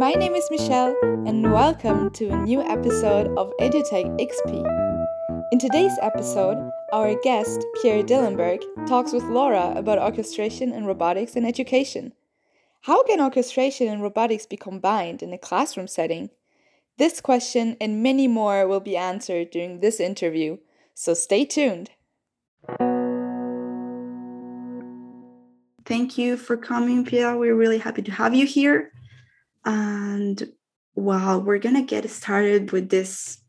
My 0.00 0.12
name 0.12 0.34
is 0.34 0.50
Michelle, 0.50 0.96
and 1.26 1.52
welcome 1.52 2.08
to 2.12 2.30
a 2.30 2.42
new 2.46 2.62
episode 2.62 3.36
of 3.36 3.52
EduTech 3.60 4.18
XP. 4.18 5.52
In 5.52 5.58
today's 5.58 5.92
episode, 6.00 6.56
our 6.90 7.14
guest, 7.22 7.66
Pierre 7.74 8.02
Dillenbourg, 8.02 8.62
talks 8.88 9.12
with 9.12 9.24
Laura 9.24 9.74
about 9.76 9.98
orchestration 9.98 10.72
and 10.72 10.86
robotics 10.86 11.34
in 11.36 11.44
education. 11.44 12.14
How 12.84 13.02
can 13.02 13.20
orchestration 13.20 13.88
and 13.88 14.02
robotics 14.02 14.46
be 14.46 14.56
combined 14.56 15.22
in 15.22 15.34
a 15.34 15.38
classroom 15.38 15.86
setting? 15.86 16.30
This 16.96 17.20
question 17.20 17.76
and 17.78 18.02
many 18.02 18.26
more 18.26 18.66
will 18.66 18.80
be 18.80 18.96
answered 18.96 19.50
during 19.50 19.80
this 19.80 20.00
interview, 20.00 20.56
so 20.94 21.12
stay 21.12 21.44
tuned. 21.44 21.90
Thank 25.84 26.16
you 26.16 26.38
for 26.38 26.56
coming, 26.56 27.04
Pierre. 27.04 27.36
We're 27.36 27.54
really 27.54 27.76
happy 27.76 28.00
to 28.00 28.12
have 28.12 28.34
you 28.34 28.46
here. 28.46 28.92
And 29.64 30.50
well, 30.94 31.42
we're 31.42 31.58
going 31.58 31.76
to 31.76 31.82
get 31.82 32.08
started 32.10 32.72
with 32.72 32.90
this, 32.90 33.42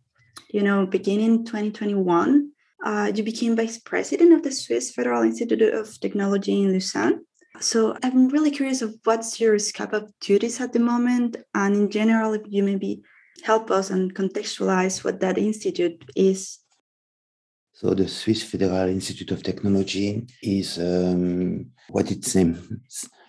you 0.50 0.62
know, 0.62 0.86
beginning 0.86 1.46
2021. 1.46 2.52
Uh, 2.84 3.12
you 3.14 3.24
became 3.24 3.56
vice 3.56 3.80
president 3.80 4.34
of 4.34 4.44
the 4.44 4.52
Swiss 4.52 4.92
Federal 4.92 5.24
Institute 5.24 5.62
of 5.62 6.00
Technology 6.00 6.62
in 6.62 6.74
Lausanne. 6.74 7.26
So 7.60 7.96
I'm 8.02 8.30
really 8.30 8.52
curious 8.52 8.82
of 8.82 8.96
what's 9.04 9.40
your 9.40 9.60
scope 9.60 9.94
of 9.94 10.12
duties 10.20 10.60
at 10.60 10.74
the 10.74 10.80
moment, 10.80 11.38
and 11.54 11.76
in 11.76 11.92
general, 11.92 12.34
if 12.34 12.42
you 12.48 12.64
maybe 12.64 13.04
help 13.44 13.72
us 13.72 13.90
and 13.90 14.14
contextualize 14.16 15.04
what 15.04 15.20
that 15.20 15.38
institute 15.38 16.04
is. 16.16 16.60
So 17.74 17.94
the 17.94 18.08
Swiss 18.08 18.44
Federal 18.44 18.90
Institute 18.90 19.32
of 19.32 19.44
Technology 19.44 20.28
is 20.42 20.78
um, 20.78 21.72
what 21.90 22.12
its 22.12 22.36
name 22.36 22.82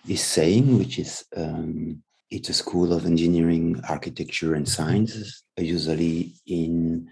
is 0.07 0.21
saying, 0.21 0.77
which 0.77 0.99
is 0.99 1.25
um, 1.35 2.02
it's 2.33 2.49
a 2.49 2.53
school 2.53 2.93
of 2.93 3.05
engineering, 3.05 3.79
architecture, 3.87 4.55
and 4.55 4.67
sciences, 4.67 5.43
usually 5.55 6.33
in 6.47 7.07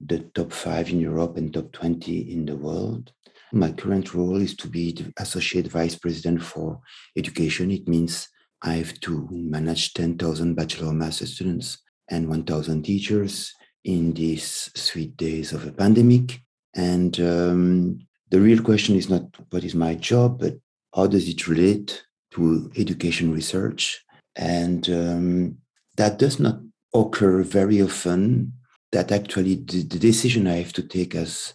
the 0.00 0.20
top 0.36 0.52
five 0.52 0.88
in 0.90 1.00
Europe 1.00 1.36
and 1.36 1.52
top 1.52 1.72
20 1.72 2.32
in 2.32 2.46
the 2.46 2.54
world. 2.54 3.12
My 3.52 3.72
current 3.72 4.14
role 4.14 4.40
is 4.40 4.54
to 4.58 4.68
be 4.68 4.92
the 4.92 5.12
associate 5.18 5.66
vice 5.66 5.96
president 5.96 6.40
for 6.40 6.80
education. 7.16 7.72
It 7.72 7.88
means 7.88 8.28
I 8.62 8.74
have 8.74 9.00
to 9.00 9.28
manage 9.32 9.92
10,000 9.94 10.54
bachelor 10.54 10.92
master 10.92 11.26
students 11.26 11.78
and 12.08 12.28
1,000 12.28 12.84
teachers 12.84 13.52
in 13.84 14.12
these 14.12 14.70
sweet 14.76 15.16
days 15.16 15.52
of 15.52 15.66
a 15.66 15.72
pandemic. 15.72 16.40
And 16.74 17.18
um, 17.18 17.98
the 18.30 18.40
real 18.40 18.62
question 18.62 18.94
is 18.94 19.10
not 19.10 19.24
what 19.50 19.64
is 19.64 19.74
my 19.74 19.96
job, 19.96 20.38
but 20.38 20.54
how 20.94 21.08
does 21.08 21.28
it 21.28 21.48
relate 21.48 22.04
to 22.34 22.70
education 22.76 23.32
research 23.32 24.04
and 24.36 24.88
um, 24.88 25.58
that 25.96 26.18
does 26.18 26.38
not 26.38 26.60
occur 26.94 27.42
very 27.42 27.82
often. 27.82 28.52
That 28.92 29.12
actually, 29.12 29.56
the, 29.56 29.84
the, 29.84 29.98
decision 29.98 30.48
I 30.48 30.56
have 30.56 30.72
to 30.72 30.82
take 30.82 31.14
as 31.14 31.54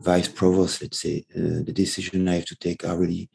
vice 0.00 0.28
provost, 0.28 0.82
let's 0.82 1.00
say, 1.00 1.24
uh, 1.34 1.64
the 1.64 1.72
decision 1.72 2.28
I 2.28 2.34
have 2.34 2.44
to 2.46 2.56
take 2.56 2.84
are 2.84 2.98
really 2.98 3.30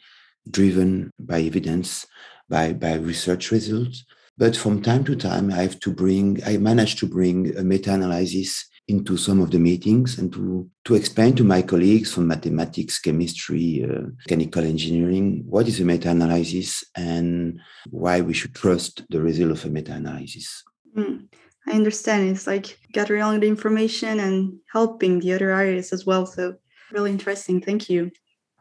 driven 0.50 1.12
by 1.20 1.42
evidence, 1.42 2.06
by, 2.48 2.73
by 2.73 2.94
research 2.94 3.50
results. 3.50 4.06
But 4.38 4.56
from 4.56 4.81
time 4.81 5.03
to 5.06 5.16
time, 5.16 5.52
I 5.52 5.64
have 5.64 5.80
to 5.80 5.92
bring, 5.92 6.42
I 6.46 6.58
manage 6.58 6.98
to 6.98 7.08
bring 7.08 7.58
a 7.58 7.64
meta 7.64 7.94
analysis 7.94 8.69
into 8.90 9.18
some 9.18 9.40
of 9.40 9.52
the 9.52 9.59
meetings 9.59 10.18
and 10.18 10.34
to, 10.34 10.70
to 10.86 10.95
explain 10.95 11.36
to 11.36 11.44
my 11.44 11.62
colleagues 11.62 12.14
from 12.14 12.28
mathematics, 12.28 13.00
chemistry, 13.00 13.86
uh, 13.86 14.08
mechanical 14.18 14.64
engineering, 14.64 15.44
what 15.48 15.68
is 15.68 15.80
a 15.80 15.86
meta-analysis 15.86 16.84
and 16.96 17.59
why 17.92 18.20
we 18.22 18.34
should 18.34 18.56
trust 18.56 19.03
the 19.09 19.22
result 19.22 19.52
of 19.52 19.66
a 19.66 19.69
meta-analysis. 19.69 20.63
Mm, 20.97 21.28
I 21.68 21.72
understand. 21.72 22.30
It's 22.30 22.47
like 22.47 22.80
gathering 22.91 23.22
all 23.22 23.40
the 23.40 23.47
information 23.47 24.19
and 24.19 24.58
helping 24.72 25.19
the 25.19 25.34
other 25.34 25.52
areas 25.52 25.94
as 25.94 26.06
well. 26.06 26.25
So 26.25 26.56
really 26.92 27.12
interesting. 27.12 27.62
Thank 27.62 27.90
you. 27.90 28.12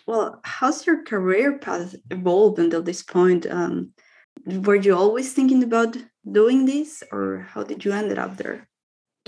Well, 0.06 0.40
how's 0.44 0.86
your 0.86 1.04
career 1.04 1.58
path 1.58 1.94
evolved 2.10 2.58
until 2.58 2.82
this 2.82 3.02
point? 3.02 3.46
Um, 3.46 3.92
were 4.46 4.76
you 4.76 4.94
always 4.94 5.32
thinking 5.32 5.62
about 5.62 5.96
doing 6.30 6.66
this 6.66 7.02
or 7.12 7.46
how 7.50 7.62
did 7.62 7.84
you 7.84 7.92
end 7.92 8.18
up 8.18 8.36
there? 8.36 8.68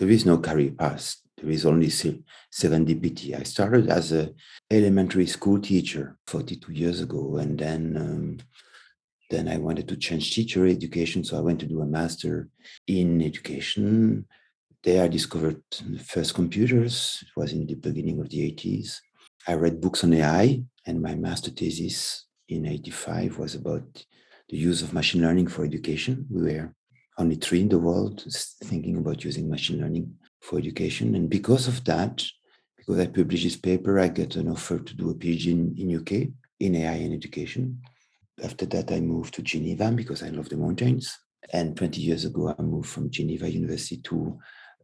There 0.00 0.08
is 0.08 0.24
no 0.24 0.38
career 0.38 0.70
path. 0.70 1.16
There 1.36 1.50
is 1.50 1.66
only 1.66 1.88
serendipity. 1.88 3.38
I 3.38 3.42
started 3.42 3.90
as 3.90 4.12
a 4.12 4.30
elementary 4.70 5.26
school 5.26 5.60
teacher 5.60 6.16
42 6.26 6.72
years 6.72 7.02
ago, 7.02 7.36
and 7.36 7.58
then 7.58 7.96
um, 7.98 8.38
then 9.28 9.46
I 9.46 9.58
wanted 9.58 9.86
to 9.88 9.96
change 9.96 10.34
teacher 10.34 10.66
education, 10.66 11.22
so 11.22 11.36
I 11.36 11.42
went 11.42 11.60
to 11.60 11.66
do 11.66 11.82
a 11.82 11.86
master 11.86 12.48
in 12.86 13.20
education. 13.20 14.24
There 14.82 15.04
I 15.04 15.08
discovered 15.08 15.62
the 15.86 15.98
first 15.98 16.34
computers. 16.34 17.22
It 17.22 17.38
was 17.38 17.52
in 17.52 17.66
the 17.66 17.74
beginning 17.74 18.20
of 18.20 18.30
the 18.30 18.50
80s. 18.52 18.96
I 19.46 19.52
read 19.54 19.82
books 19.82 20.02
on 20.02 20.14
AI, 20.14 20.62
and 20.86 21.02
my 21.02 21.14
master 21.14 21.50
thesis 21.50 22.24
in 22.48 22.64
85 22.64 23.38
was 23.38 23.54
about 23.54 24.04
the 24.48 24.56
use 24.56 24.80
of 24.80 24.94
machine 24.94 25.20
learning 25.20 25.48
for 25.48 25.62
education. 25.62 26.26
We 26.30 26.54
were 26.54 26.74
only 27.20 27.36
three 27.36 27.60
in 27.60 27.68
the 27.68 27.78
world 27.78 28.24
thinking 28.64 28.96
about 28.96 29.24
using 29.24 29.48
machine 29.48 29.80
learning 29.80 30.14
for 30.40 30.58
education. 30.58 31.14
And 31.14 31.28
because 31.28 31.68
of 31.68 31.84
that, 31.84 32.24
because 32.76 32.98
I 32.98 33.06
published 33.06 33.44
this 33.44 33.56
paper, 33.56 34.00
I 34.00 34.08
get 34.08 34.36
an 34.36 34.48
offer 34.48 34.78
to 34.78 34.94
do 34.94 35.10
a 35.10 35.14
PhD 35.14 35.52
in, 35.52 35.74
in 35.76 35.96
UK 35.96 36.28
in 36.60 36.74
AI 36.76 36.94
and 36.94 37.14
education. 37.14 37.80
After 38.42 38.66
that, 38.66 38.90
I 38.90 39.00
moved 39.00 39.34
to 39.34 39.42
Geneva 39.42 39.90
because 39.92 40.22
I 40.22 40.28
love 40.28 40.48
the 40.48 40.56
mountains. 40.56 41.16
And 41.52 41.76
20 41.76 42.00
years 42.00 42.24
ago, 42.24 42.54
I 42.58 42.62
moved 42.62 42.88
from 42.88 43.10
Geneva 43.10 43.50
University 43.50 43.98
to 44.02 44.38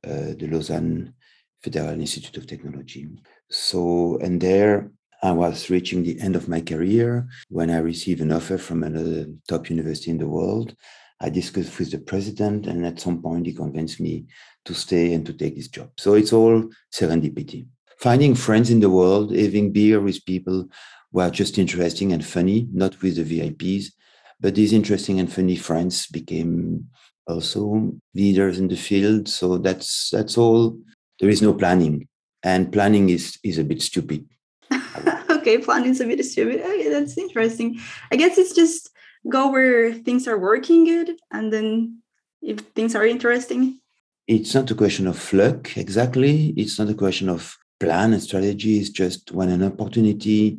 uh, 0.04 0.34
the 0.38 0.48
Lausanne 0.50 1.14
Federal 1.62 2.00
Institute 2.00 2.36
of 2.36 2.46
Technology. 2.46 3.08
So, 3.50 4.18
and 4.22 4.40
there 4.40 4.90
I 5.22 5.32
was 5.32 5.70
reaching 5.70 6.02
the 6.02 6.20
end 6.20 6.36
of 6.36 6.48
my 6.48 6.60
career 6.60 7.26
when 7.48 7.70
I 7.70 7.78
received 7.78 8.20
an 8.20 8.32
offer 8.32 8.58
from 8.58 8.82
another 8.82 9.26
top 9.48 9.70
university 9.70 10.10
in 10.10 10.18
the 10.18 10.28
world 10.28 10.74
I 11.20 11.30
discussed 11.30 11.78
with 11.78 11.90
the 11.90 11.98
president, 11.98 12.66
and 12.66 12.84
at 12.84 13.00
some 13.00 13.22
point 13.22 13.46
he 13.46 13.52
convinced 13.52 14.00
me 14.00 14.26
to 14.64 14.74
stay 14.74 15.14
and 15.14 15.24
to 15.26 15.32
take 15.32 15.56
this 15.56 15.68
job. 15.68 15.90
So 15.96 16.14
it's 16.14 16.32
all 16.32 16.68
serendipity. 16.92 17.66
Finding 17.98 18.34
friends 18.34 18.70
in 18.70 18.80
the 18.80 18.90
world, 18.90 19.34
having 19.34 19.72
beer 19.72 20.00
with 20.00 20.24
people 20.26 20.68
who 21.12 21.20
are 21.20 21.30
just 21.30 21.58
interesting 21.58 22.12
and 22.12 22.24
funny, 22.24 22.68
not 22.72 23.00
with 23.00 23.16
the 23.16 23.24
VIPs, 23.24 23.92
but 24.38 24.54
these 24.54 24.74
interesting 24.74 25.18
and 25.18 25.32
funny 25.32 25.56
friends 25.56 26.06
became 26.08 26.86
also 27.26 27.92
leaders 28.14 28.58
in 28.58 28.68
the 28.68 28.76
field. 28.76 29.28
So 29.28 29.58
that's 29.58 30.10
that's 30.10 30.36
all. 30.36 30.78
There 31.18 31.30
is 31.30 31.40
no 31.40 31.54
planning, 31.54 32.08
and 32.42 32.70
planning 32.70 33.08
is 33.08 33.38
is 33.42 33.56
a 33.56 33.64
bit 33.64 33.80
stupid. 33.80 34.26
okay, 35.30 35.58
planning 35.58 35.92
is 35.92 36.00
a 36.00 36.06
bit 36.06 36.22
stupid. 36.24 36.60
Okay, 36.60 36.90
that's 36.90 37.16
interesting. 37.16 37.80
I 38.12 38.16
guess 38.16 38.36
it's 38.36 38.54
just 38.54 38.90
go 39.28 39.50
where 39.50 39.92
things 39.92 40.26
are 40.28 40.38
working 40.38 40.84
good 40.84 41.18
and 41.32 41.52
then 41.52 42.02
if 42.42 42.60
things 42.74 42.94
are 42.94 43.06
interesting. 43.06 43.80
It's 44.26 44.54
not 44.54 44.70
a 44.70 44.74
question 44.74 45.06
of 45.06 45.32
luck 45.32 45.76
exactly. 45.76 46.52
It's 46.56 46.78
not 46.78 46.90
a 46.90 46.94
question 46.94 47.28
of 47.28 47.56
plan 47.78 48.12
and 48.12 48.22
strategy. 48.22 48.78
It's 48.78 48.90
just 48.90 49.32
when 49.32 49.50
an 49.50 49.62
opportunity 49.62 50.58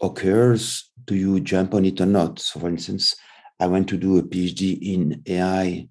occurs 0.00 0.90
do 1.06 1.14
you 1.14 1.38
jump 1.40 1.74
on 1.74 1.84
it 1.84 2.00
or 2.00 2.06
not? 2.06 2.38
So 2.38 2.60
for 2.60 2.68
instance 2.68 3.14
i 3.60 3.66
went 3.66 3.88
to 3.88 3.96
do 3.96 4.18
a 4.18 4.22
phd 4.22 4.78
in 4.82 5.22
ai 5.26 5.88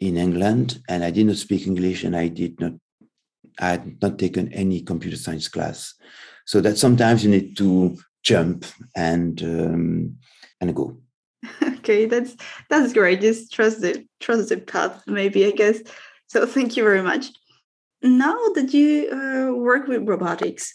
in 0.00 0.16
england 0.16 0.82
and 0.88 1.02
i 1.02 1.10
did 1.10 1.26
not 1.26 1.36
speak 1.36 1.66
english 1.66 2.04
and 2.04 2.14
i 2.14 2.28
did 2.28 2.60
not 2.60 2.72
i 3.58 3.70
had 3.70 4.00
not 4.02 4.18
taken 4.18 4.52
any 4.52 4.82
computer 4.82 5.16
science 5.16 5.48
class. 5.48 5.94
So 6.46 6.60
that 6.60 6.78
sometimes 6.78 7.24
you 7.24 7.30
need 7.30 7.56
to 7.58 7.96
jump 8.22 8.64
and 8.96 9.40
um, 9.42 10.16
and 10.60 10.74
go 10.74 10.96
okay 11.62 12.06
that's 12.06 12.36
that's 12.68 12.92
great. 12.92 13.20
Just 13.20 13.52
trust 13.52 13.80
the 13.80 14.06
trust 14.20 14.48
the 14.48 14.58
path 14.58 15.02
maybe 15.06 15.46
i 15.46 15.50
guess. 15.50 15.80
So 16.28 16.46
thank 16.54 16.76
you 16.76 16.84
very 16.84 17.02
much. 17.02 17.26
Now 18.02 18.36
that 18.54 18.72
you 18.72 19.10
uh, 19.10 19.54
work 19.54 19.86
with 19.86 20.08
robotics 20.08 20.74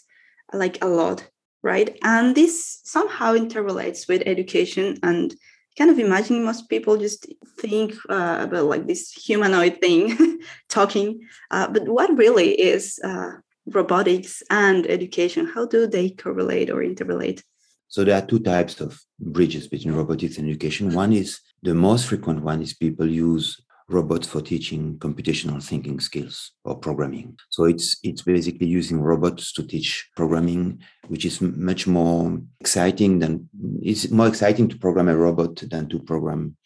like 0.52 0.82
a 0.82 0.88
lot 0.88 1.28
right? 1.62 1.98
And 2.02 2.34
this 2.34 2.80
somehow 2.84 3.34
interrelates 3.34 4.08
with 4.08 4.22
education 4.26 4.96
and 5.02 5.34
kind 5.76 5.90
of 5.90 5.98
imagine 5.98 6.44
most 6.44 6.68
people 6.68 6.96
just 6.96 7.26
think 7.58 7.94
uh, 8.08 8.38
about 8.40 8.66
like 8.66 8.86
this 8.86 9.10
humanoid 9.12 9.80
thing 9.80 10.40
talking. 10.68 11.20
Uh, 11.50 11.68
but 11.68 11.88
what 11.88 12.16
really 12.16 12.50
is 12.60 12.98
uh, 13.04 13.32
robotics 13.66 14.42
and 14.50 14.86
education? 14.86 15.46
How 15.46 15.66
do 15.66 15.86
they 15.86 16.10
correlate 16.10 16.70
or 16.70 16.76
interrelate 16.76 17.42
so 17.88 18.04
there 18.04 18.16
are 18.16 18.26
two 18.26 18.38
types 18.38 18.80
of 18.80 19.00
bridges 19.18 19.66
between 19.66 19.94
robotics 19.94 20.38
and 20.38 20.48
education. 20.48 20.94
One 20.94 21.12
is 21.12 21.40
the 21.62 21.74
most 21.74 22.06
frequent 22.06 22.42
one 22.42 22.62
is 22.62 22.74
people 22.74 23.08
use 23.08 23.60
robots 23.88 24.28
for 24.28 24.42
teaching 24.42 24.98
computational 24.98 25.62
thinking 25.62 25.98
skills 25.98 26.52
or 26.64 26.76
programming. 26.76 27.38
So 27.48 27.64
it's 27.64 27.96
it's 28.02 28.22
basically 28.22 28.66
using 28.66 29.00
robots 29.00 29.52
to 29.54 29.62
teach 29.62 30.10
programming, 30.14 30.82
which 31.08 31.24
is 31.24 31.40
much 31.40 31.86
more 31.86 32.40
exciting 32.60 33.18
than 33.18 33.48
it's 33.82 34.10
more 34.10 34.28
exciting 34.28 34.68
to 34.68 34.78
program 34.78 35.08
a 35.08 35.16
robot 35.16 35.56
than 35.56 35.88
to 35.88 35.98
program 36.00 36.56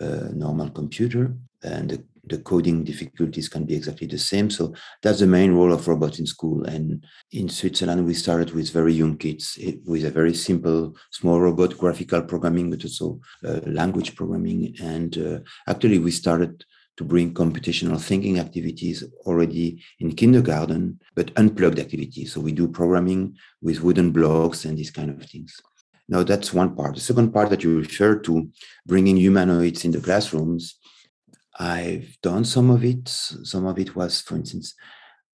a 0.00 0.28
normal 0.32 0.70
computer, 0.70 1.34
and 1.62 1.90
the, 1.90 2.04
the 2.28 2.38
coding 2.38 2.84
difficulties 2.84 3.48
can 3.48 3.64
be 3.64 3.74
exactly 3.74 4.06
the 4.06 4.18
same. 4.18 4.50
So 4.50 4.74
that's 5.02 5.20
the 5.20 5.26
main 5.26 5.52
role 5.52 5.72
of 5.72 5.86
robots 5.88 6.18
in 6.18 6.26
school. 6.26 6.64
And 6.64 7.04
in 7.32 7.48
Switzerland, 7.48 8.06
we 8.06 8.14
started 8.14 8.52
with 8.52 8.70
very 8.70 8.92
young 8.92 9.16
kids 9.16 9.58
with 9.84 10.04
a 10.04 10.10
very 10.10 10.34
simple 10.34 10.96
small 11.10 11.40
robot, 11.40 11.78
graphical 11.78 12.22
programming, 12.22 12.70
but 12.70 12.84
also 12.84 13.20
uh, 13.44 13.60
language 13.66 14.14
programming. 14.14 14.74
And 14.80 15.16
uh, 15.18 15.38
actually, 15.68 15.98
we 15.98 16.10
started 16.10 16.64
to 16.98 17.04
bring 17.04 17.32
computational 17.32 18.00
thinking 18.00 18.40
activities 18.40 19.04
already 19.24 19.80
in 20.00 20.16
kindergarten, 20.16 20.98
but 21.14 21.30
unplugged 21.36 21.78
activities. 21.78 22.32
So 22.32 22.40
we 22.40 22.50
do 22.50 22.66
programming 22.66 23.36
with 23.62 23.80
wooden 23.82 24.10
blocks 24.10 24.64
and 24.64 24.76
these 24.76 24.90
kind 24.90 25.10
of 25.10 25.24
things. 25.24 25.60
Now 26.08 26.24
that's 26.24 26.52
one 26.52 26.74
part. 26.74 26.94
The 26.94 27.00
second 27.00 27.32
part 27.32 27.50
that 27.50 27.62
you 27.62 27.78
refer 27.78 28.18
to, 28.20 28.50
bringing 28.86 29.16
humanoids 29.16 29.84
in 29.84 29.92
the 29.92 30.00
classrooms, 30.00 30.78
I've 31.58 32.16
done 32.22 32.44
some 32.44 32.70
of 32.70 32.84
it. 32.84 33.08
Some 33.08 33.66
of 33.66 33.78
it 33.78 33.96
was, 33.96 34.20
for 34.20 34.36
instance, 34.36 34.74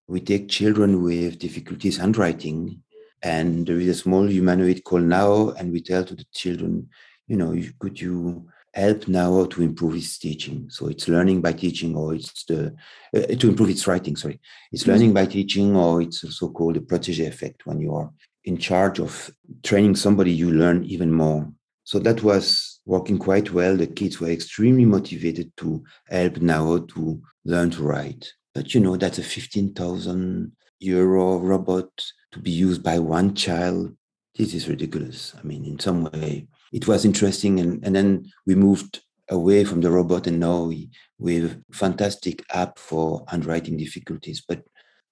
we 0.07 0.21
take 0.21 0.49
children 0.49 1.03
with 1.03 1.39
difficulties 1.39 1.99
handwriting, 1.99 2.83
and 3.23 3.67
there 3.67 3.79
is 3.79 3.89
a 3.89 3.95
small 3.95 4.27
humanoid 4.27 4.85
called 4.85 5.03
Nao, 5.03 5.51
and 5.51 5.71
we 5.71 5.83
tell 5.83 6.05
to 6.05 6.15
the 6.15 6.27
children, 6.33 6.89
you 7.27 7.37
know, 7.37 7.55
could 7.79 8.01
you 8.01 8.49
help 8.75 9.07
Nao 9.07 9.45
to 9.47 9.63
improve 9.63 9.95
his 9.95 10.19
teaching. 10.19 10.69
So 10.69 10.89
it's 10.89 11.09
learning 11.09 11.41
by 11.41 11.53
teaching, 11.53 11.97
or 11.97 12.15
it's 12.15 12.45
the 12.45 12.75
uh, 13.17 13.35
to 13.35 13.49
improve 13.49 13.71
its 13.71 13.87
writing. 13.87 14.17
Sorry, 14.17 14.41
it's 14.73 14.83
mm-hmm. 14.83 14.93
learning 14.93 15.13
by 15.13 15.27
teaching, 15.27 15.77
or 15.77 16.03
it's 16.03 16.25
also 16.25 16.49
called 16.49 16.75
the 16.77 16.81
protege 16.81 17.27
effect. 17.27 17.67
When 17.67 17.81
you 17.81 17.95
are 17.95 18.11
in 18.45 18.59
charge 18.59 18.99
of 18.99 19.31
training 19.63 19.97
somebody, 19.97 20.33
you 20.33 20.51
learn 20.51 20.85
even 20.85 21.13
more. 21.13 21.51
So 21.85 21.99
that 22.01 22.23
was 22.23 22.74
working 22.87 23.19
quite 23.19 23.51
well. 23.53 23.77
The 23.77 23.87
kids 23.87 24.21
were 24.21 24.31
extremely 24.31 24.85
motivated 24.85 25.57
to 25.59 25.85
help 26.09 26.39
Nao 26.39 26.79
to 26.79 27.23
learn 27.45 27.71
to 27.71 27.83
write. 27.83 28.33
But 28.55 28.75
you 28.75 28.81
know, 28.81 28.97
that's 28.97 29.19
a 29.19 29.23
fifteen 29.23 29.73
thousand 29.75 30.53
euro 30.81 31.39
robot 31.39 31.89
to 32.33 32.39
be 32.39 32.51
used 32.51 32.83
by 32.83 32.99
one 32.99 33.35
child. 33.35 33.97
This 34.37 34.55
is 34.55 34.69
ridiculous. 34.69 35.35
I 35.39 35.43
mean, 35.47 35.65
in 35.65 35.79
some 35.79 36.05
way, 36.05 36.49
it 36.73 36.89
was 36.89 37.05
interesting. 37.05 37.61
And, 37.61 37.85
and 37.85 37.95
then 37.95 38.27
we 38.47 38.55
moved 38.55 39.01
away 39.31 39.65
from 39.65 39.81
the 39.81 39.91
robot 39.91 40.27
and 40.27 40.41
now 40.41 40.65
we, 40.65 40.91
we 41.19 41.41
have 41.41 41.57
fantastic 41.73 42.45
app 42.53 42.79
for 42.79 43.25
handwriting 43.29 43.77
difficulties. 43.77 44.43
But 44.47 44.63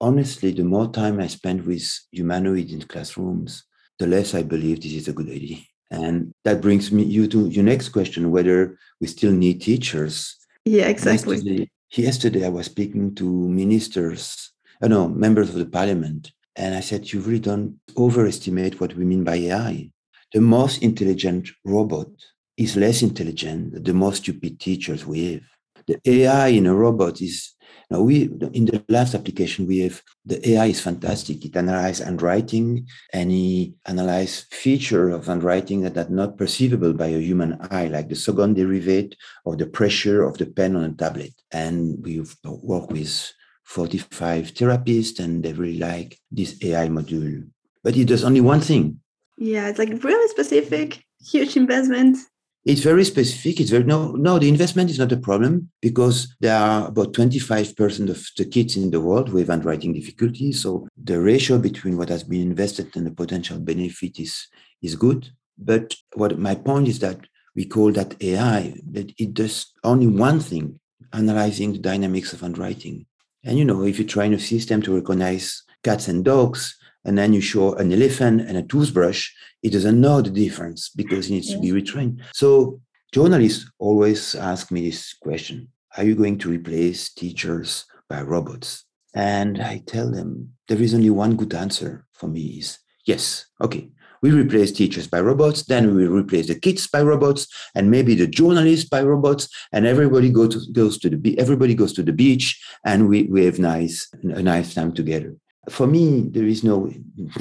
honestly, 0.00 0.50
the 0.52 0.64
more 0.64 0.90
time 0.90 1.20
I 1.20 1.28
spend 1.28 1.64
with 1.64 1.88
humanoids 2.10 2.72
in 2.72 2.82
classrooms, 2.82 3.64
the 3.98 4.06
less 4.06 4.34
I 4.34 4.42
believe 4.42 4.82
this 4.82 4.92
is 4.92 5.08
a 5.08 5.12
good 5.12 5.30
idea. 5.30 5.58
And 5.92 6.32
that 6.44 6.60
brings 6.60 6.90
me 6.90 7.02
you 7.04 7.26
to 7.28 7.48
your 7.48 7.64
next 7.64 7.90
question, 7.90 8.30
whether 8.30 8.78
we 9.00 9.06
still 9.06 9.32
need 9.32 9.60
teachers. 9.60 10.36
Yeah, 10.64 10.88
exactly. 10.88 11.36
Yesterday, 11.36 11.70
yesterday 11.90 12.46
I 12.46 12.48
was 12.48 12.66
speaking 12.66 13.14
to 13.16 13.24
ministers, 13.48 14.52
uh, 14.82 14.88
no, 14.88 15.08
members 15.08 15.50
of 15.50 15.56
the 15.56 15.66
parliament, 15.66 16.32
and 16.56 16.74
I 16.74 16.80
said, 16.80 17.12
you 17.12 17.20
really 17.20 17.40
don't 17.40 17.78
overestimate 17.96 18.80
what 18.80 18.94
we 18.94 19.04
mean 19.04 19.24
by 19.24 19.36
AI 19.36 19.90
the 20.32 20.40
most 20.40 20.82
intelligent 20.82 21.50
robot 21.64 22.08
is 22.56 22.76
less 22.76 23.02
intelligent 23.02 23.72
than 23.72 23.82
the 23.82 23.94
most 23.94 24.22
stupid 24.22 24.58
teachers 24.58 25.06
we 25.06 25.32
have. 25.32 25.42
The 25.86 26.00
AI 26.04 26.48
in 26.48 26.66
a 26.66 26.74
robot 26.74 27.20
is 27.20 27.54
now 27.90 28.00
we 28.00 28.22
in 28.52 28.64
the 28.66 28.82
last 28.88 29.14
application 29.14 29.66
we 29.66 29.80
have 29.80 30.02
the 30.24 30.50
AI 30.50 30.66
is 30.66 30.80
fantastic. 30.80 31.44
It 31.44 31.56
analyzes 31.56 32.04
handwriting 32.04 32.86
any 33.12 33.74
analyze 33.86 34.46
feature 34.50 35.10
of 35.10 35.26
handwriting 35.26 35.82
that 35.82 35.96
are 35.96 36.08
not 36.08 36.38
perceivable 36.38 36.92
by 36.92 37.08
a 37.08 37.18
human 37.18 37.58
eye, 37.70 37.88
like 37.88 38.08
the 38.08 38.16
second 38.16 38.54
derivative 38.54 39.18
of 39.44 39.58
the 39.58 39.66
pressure 39.66 40.22
of 40.24 40.38
the 40.38 40.46
pen 40.46 40.76
on 40.76 40.84
a 40.84 40.92
tablet. 40.92 41.34
And 41.50 42.02
we've 42.02 42.34
worked 42.44 42.92
with 42.92 43.32
45 43.64 44.54
therapists 44.54 45.18
and 45.18 45.42
they 45.42 45.52
really 45.52 45.78
like 45.78 46.18
this 46.30 46.56
AI 46.62 46.88
module. 46.88 47.48
But 47.82 47.96
it 47.96 48.06
does 48.06 48.24
only 48.24 48.40
one 48.40 48.60
thing. 48.60 49.00
Yeah, 49.38 49.68
it's 49.68 49.78
like 49.78 50.02
really 50.04 50.28
specific, 50.28 51.04
huge 51.20 51.56
investment. 51.56 52.18
It's 52.64 52.82
very 52.82 53.04
specific. 53.04 53.60
It's 53.60 53.70
very 53.70 53.82
no, 53.82 54.12
no. 54.12 54.38
The 54.38 54.48
investment 54.48 54.88
is 54.88 54.98
not 54.98 55.10
a 55.10 55.16
problem 55.16 55.70
because 55.80 56.36
there 56.40 56.56
are 56.56 56.86
about 56.86 57.12
twenty-five 57.12 57.74
percent 57.74 58.08
of 58.08 58.24
the 58.36 58.44
kids 58.44 58.76
in 58.76 58.90
the 58.92 59.00
world 59.00 59.30
with 59.30 59.48
handwriting 59.48 59.92
difficulties. 59.92 60.62
So 60.62 60.86
the 60.96 61.20
ratio 61.20 61.58
between 61.58 61.96
what 61.96 62.08
has 62.08 62.22
been 62.22 62.42
invested 62.42 62.94
and 62.96 63.06
the 63.06 63.10
potential 63.10 63.58
benefit 63.58 64.20
is 64.20 64.46
is 64.80 64.94
good. 64.94 65.28
But 65.58 65.94
what 66.14 66.38
my 66.38 66.54
point 66.54 66.86
is 66.86 67.00
that 67.00 67.26
we 67.56 67.64
call 67.64 67.90
that 67.92 68.22
AI, 68.22 68.74
that 68.92 69.12
it 69.18 69.34
does 69.34 69.72
only 69.82 70.06
one 70.06 70.38
thing, 70.38 70.78
analyzing 71.12 71.72
the 71.72 71.78
dynamics 71.78 72.32
of 72.32 72.42
handwriting. 72.42 73.06
And 73.44 73.58
you 73.58 73.64
know, 73.64 73.82
if 73.84 73.98
you 73.98 74.04
train 74.04 74.34
a 74.34 74.38
system 74.38 74.82
to 74.82 74.94
recognize 74.94 75.64
cats 75.82 76.06
and 76.06 76.24
dogs, 76.24 76.76
and 77.04 77.18
then 77.18 77.32
you 77.32 77.40
show 77.40 77.74
an 77.74 77.92
elephant 77.92 78.42
and 78.42 78.56
a 78.56 78.62
toothbrush, 78.62 79.30
it 79.62 79.70
doesn't 79.70 80.00
know 80.00 80.20
the 80.20 80.30
difference 80.30 80.90
because 80.90 81.28
it 81.28 81.34
needs 81.34 81.50
to 81.50 81.58
be 81.58 81.70
retrained. 81.70 82.20
So 82.34 82.80
journalists 83.12 83.70
always 83.78 84.34
ask 84.34 84.70
me 84.70 84.88
this 84.88 85.14
question 85.14 85.68
Are 85.96 86.04
you 86.04 86.14
going 86.14 86.38
to 86.38 86.50
replace 86.50 87.12
teachers 87.12 87.84
by 88.08 88.22
robots? 88.22 88.84
And 89.14 89.60
I 89.60 89.82
tell 89.86 90.10
them 90.10 90.54
there 90.68 90.80
is 90.80 90.94
only 90.94 91.10
one 91.10 91.36
good 91.36 91.54
answer 91.54 92.06
for 92.12 92.28
me 92.28 92.58
is 92.58 92.78
yes, 93.04 93.46
okay. 93.60 93.90
We 94.22 94.30
replace 94.30 94.70
teachers 94.70 95.08
by 95.08 95.20
robots, 95.20 95.64
then 95.64 95.96
we 95.96 96.06
will 96.06 96.16
replace 96.16 96.46
the 96.46 96.54
kids 96.54 96.86
by 96.86 97.02
robots, 97.02 97.48
and 97.74 97.90
maybe 97.90 98.14
the 98.14 98.28
journalists 98.28 98.88
by 98.88 99.02
robots, 99.02 99.48
and 99.72 99.84
everybody 99.84 100.30
go 100.30 100.46
to, 100.46 100.60
goes 100.70 100.96
to 100.98 101.10
the 101.10 101.36
everybody 101.40 101.74
goes 101.74 101.92
to 101.94 102.04
the 102.04 102.12
beach, 102.12 102.62
and 102.84 103.08
we, 103.08 103.24
we 103.24 103.44
have 103.44 103.58
nice 103.58 104.08
a 104.22 104.40
nice 104.40 104.74
time 104.74 104.92
together 104.92 105.34
for 105.68 105.86
me, 105.86 106.22
there 106.22 106.46
is 106.46 106.64
no, 106.64 106.92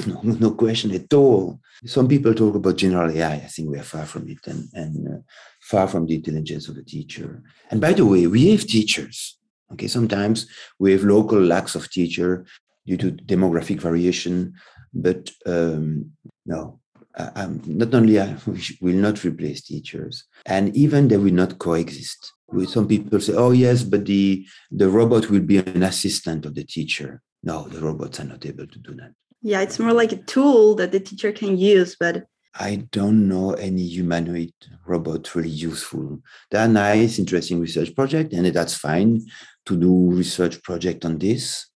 no, 0.06 0.20
no 0.22 0.50
question 0.52 0.92
at 0.92 1.12
all. 1.12 1.58
Some 1.84 2.06
people 2.06 2.34
talk 2.34 2.54
about 2.54 2.76
general 2.76 3.10
AI. 3.10 3.34
I 3.34 3.38
think 3.38 3.70
we 3.70 3.78
are 3.78 3.82
far 3.82 4.06
from 4.06 4.28
it 4.28 4.46
and, 4.46 4.68
and 4.74 5.08
uh, 5.08 5.20
far 5.60 5.88
from 5.88 6.06
the 6.06 6.14
intelligence 6.14 6.68
of 6.68 6.76
a 6.76 6.82
teacher. 6.82 7.42
And 7.70 7.80
by 7.80 7.92
the 7.92 8.06
way, 8.06 8.26
we 8.28 8.50
have 8.50 8.66
teachers. 8.66 9.38
Okay, 9.72 9.88
sometimes 9.88 10.46
we 10.78 10.92
have 10.92 11.02
local 11.02 11.40
lacks 11.40 11.74
of 11.74 11.90
teacher 11.90 12.44
due 12.86 12.96
to 12.98 13.10
demographic 13.10 13.80
variation, 13.80 14.54
but 14.94 15.30
um, 15.46 16.12
no, 16.46 16.78
um, 17.16 17.60
not 17.66 17.94
only 17.94 18.20
I 18.20 18.36
will 18.80 18.94
not 18.94 19.24
replace 19.24 19.62
teachers, 19.62 20.24
and 20.46 20.76
even 20.76 21.08
they 21.08 21.16
will 21.16 21.32
not 21.32 21.58
coexist. 21.58 22.32
Some 22.68 22.86
people 22.86 23.18
say, 23.18 23.32
"Oh 23.34 23.52
yes, 23.52 23.82
but 23.82 24.04
the 24.04 24.46
the 24.70 24.90
robot 24.90 25.30
will 25.30 25.40
be 25.40 25.56
an 25.56 25.82
assistant 25.82 26.44
of 26.44 26.54
the 26.54 26.64
teacher." 26.64 27.22
No, 27.42 27.64
the 27.68 27.80
robots 27.80 28.20
are 28.20 28.24
not 28.24 28.46
able 28.46 28.66
to 28.66 28.78
do 28.78 28.94
that. 28.94 29.12
Yeah, 29.42 29.60
it's 29.60 29.78
more 29.78 29.92
like 29.92 30.12
a 30.12 30.22
tool 30.22 30.76
that 30.76 30.92
the 30.92 31.00
teacher 31.00 31.32
can 31.32 31.56
use, 31.58 31.96
but 31.98 32.26
I 32.54 32.86
don't 32.92 33.28
know 33.28 33.54
any 33.54 33.82
humanoid 33.82 34.52
robot 34.86 35.34
really 35.34 35.48
useful. 35.48 36.20
They 36.50 36.58
are 36.58 36.68
nice, 36.68 37.18
interesting 37.18 37.58
research 37.58 37.94
project, 37.94 38.32
and 38.34 38.46
that's 38.46 38.74
fine 38.74 39.22
to 39.66 39.76
do 39.76 40.10
research 40.10 40.62
project 40.62 41.04
on 41.04 41.18
this. 41.18 41.66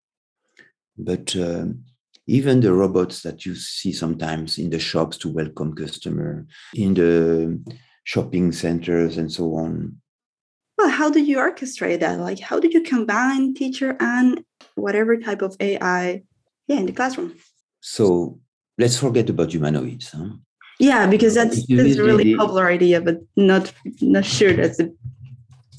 But 0.97 1.35
um, 1.35 1.83
even 2.27 2.61
the 2.61 2.73
robots 2.73 3.21
that 3.23 3.45
you 3.45 3.55
see 3.55 3.91
sometimes 3.91 4.59
in 4.59 4.69
the 4.69 4.79
shops 4.79 5.17
to 5.17 5.29
welcome 5.29 5.73
customer, 5.73 6.45
in 6.75 6.93
the 6.93 7.59
shopping 8.03 8.51
centers 8.51 9.17
and 9.17 9.31
so 9.31 9.55
on, 9.55 9.99
well 10.77 10.89
how 10.89 11.09
do 11.09 11.21
you 11.21 11.37
orchestrate 11.37 11.99
that 11.99 12.19
like 12.19 12.39
how 12.39 12.59
do 12.59 12.69
you 12.69 12.81
combine 12.81 13.53
teacher 13.53 13.95
and 13.99 14.43
whatever 14.75 15.17
type 15.17 15.41
of 15.41 15.55
ai 15.59 16.21
yeah 16.67 16.77
in 16.77 16.85
the 16.85 16.91
classroom 16.91 17.33
so 17.81 18.39
let's 18.77 18.97
forget 18.97 19.29
about 19.29 19.51
humanoids 19.51 20.11
huh? 20.11 20.29
yeah 20.79 21.07
because 21.07 21.33
that's 21.33 21.65
that's 21.67 21.97
a 21.97 22.03
really 22.03 22.35
popular 22.35 22.67
idea 22.67 23.01
but 23.01 23.19
not 23.35 23.71
not 24.01 24.25
sure 24.25 24.53
that's 24.53 24.77
the 24.77 24.95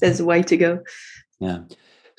that's 0.01 0.17
the 0.17 0.25
way 0.25 0.41
to 0.41 0.57
go 0.57 0.79
yeah 1.39 1.59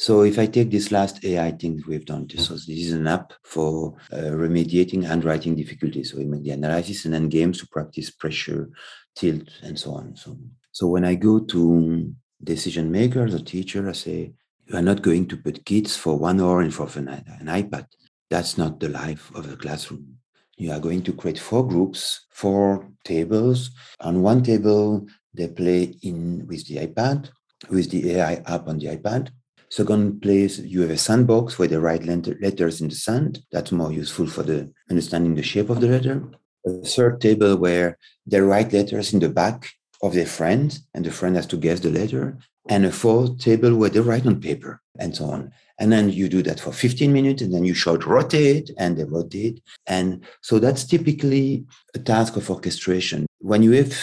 so 0.01 0.23
if 0.23 0.39
I 0.39 0.47
take 0.47 0.71
this 0.71 0.91
last 0.91 1.23
AI 1.27 1.51
thing 1.51 1.83
we've 1.87 2.07
done, 2.07 2.27
this, 2.27 2.49
was, 2.49 2.65
this 2.65 2.79
is 2.79 2.93
an 2.93 3.07
app 3.07 3.35
for 3.45 3.97
uh, 4.11 4.33
remediating 4.33 5.05
handwriting 5.05 5.55
difficulties. 5.55 6.11
So 6.11 6.17
we 6.17 6.25
make 6.25 6.43
the 6.43 6.53
analysis 6.53 7.05
and 7.05 7.13
then 7.13 7.29
games 7.29 7.59
to 7.59 7.67
practice 7.67 8.09
pressure, 8.09 8.71
tilt, 9.15 9.51
and 9.63 9.79
so 9.79 9.93
on. 9.93 10.17
So, 10.17 10.39
so 10.73 10.87
when 10.87 11.05
I 11.05 11.17
go 11.17 11.39
to 11.39 12.15
decision 12.42 12.90
makers 12.90 13.35
or 13.35 13.40
teacher, 13.40 13.88
I 13.88 13.92
say, 13.92 14.32
you 14.66 14.76
are 14.76 14.82
not 14.82 15.02
going 15.02 15.26
to 15.28 15.37
put 15.37 15.64
kids 15.64 15.97
for 15.97 16.16
one 16.16 16.40
hour 16.40 16.62
in 16.62 16.70
front 16.70 16.90
of 16.90 16.97
an, 16.99 17.09
an 17.09 17.47
iPad. 17.47 17.87
That's 18.30 18.56
not 18.56 18.78
the 18.78 18.88
life 18.88 19.30
of 19.35 19.50
a 19.50 19.56
classroom. 19.56 20.16
You 20.56 20.73
are 20.73 20.78
going 20.78 21.02
to 21.02 21.12
create 21.12 21.38
four 21.38 21.66
groups, 21.66 22.26
four 22.30 22.87
tables. 23.04 23.70
On 24.00 24.23
one 24.23 24.42
table, 24.42 25.06
they 25.35 25.49
play 25.49 25.94
in 26.02 26.47
with 26.47 26.66
the 26.68 26.76
iPad, 26.87 27.30
with 27.68 27.90
the 27.90 28.12
AI 28.12 28.35
app 28.47 28.68
on 28.68 28.78
the 28.78 28.87
iPad. 28.87 29.30
Second 29.70 30.20
place, 30.20 30.59
you 30.59 30.82
have 30.82 30.90
a 30.90 30.99
sandbox 30.99 31.59
where 31.59 31.68
they 31.68 31.76
write 31.76 32.04
letters 32.04 32.80
in 32.80 32.88
the 32.88 32.94
sand. 32.94 33.42
That's 33.52 33.73
more 33.73 33.92
useful 33.92 34.26
for 34.26 34.42
the 34.42 34.70
understanding 34.90 35.35
the 35.35 35.42
shape 35.42 35.70
of 35.70 35.80
the 35.80 35.88
letter. 35.88 36.28
A 36.66 36.85
third 36.85 37.20
table 37.20 37.56
where 37.56 37.97
they 38.26 38.40
write 38.40 38.73
letters 38.73 39.14
in 39.14 39.20
the 39.20 39.28
back 39.28 39.70
of 40.02 40.14
their 40.14 40.26
friend, 40.26 40.78
and 40.95 41.04
the 41.04 41.11
friend 41.11 41.37
has 41.37 41.47
to 41.47 41.57
guess 41.57 41.80
the 41.80 41.90
letter, 41.90 42.38
and 42.69 42.85
a 42.85 42.92
fourth 42.92 43.38
table 43.38 43.75
where 43.75 43.90
they 43.90 44.00
write 44.00 44.26
on 44.26 44.40
paper, 44.40 44.80
and 44.99 45.14
so 45.14 45.26
on. 45.26 45.52
And 45.78 45.90
then 45.92 46.11
you 46.11 46.28
do 46.28 46.42
that 46.42 46.61
for 46.61 46.73
15 46.73 47.12
minutes, 47.12 47.42
and 47.42 47.52
then 47.52 47.64
you 47.64 47.75
shout 47.75 48.07
rotate, 48.07 48.71
and 48.78 48.97
they 48.97 49.04
rotate. 49.04 49.62
And 49.87 50.25
so 50.42 50.59
that's 50.59 50.85
typically 50.85 51.64
a 51.95 51.99
task 51.99 52.37
of 52.37 52.50
orchestration. 52.50 53.26
When 53.38 53.62
you 53.62 53.73
have 53.73 53.95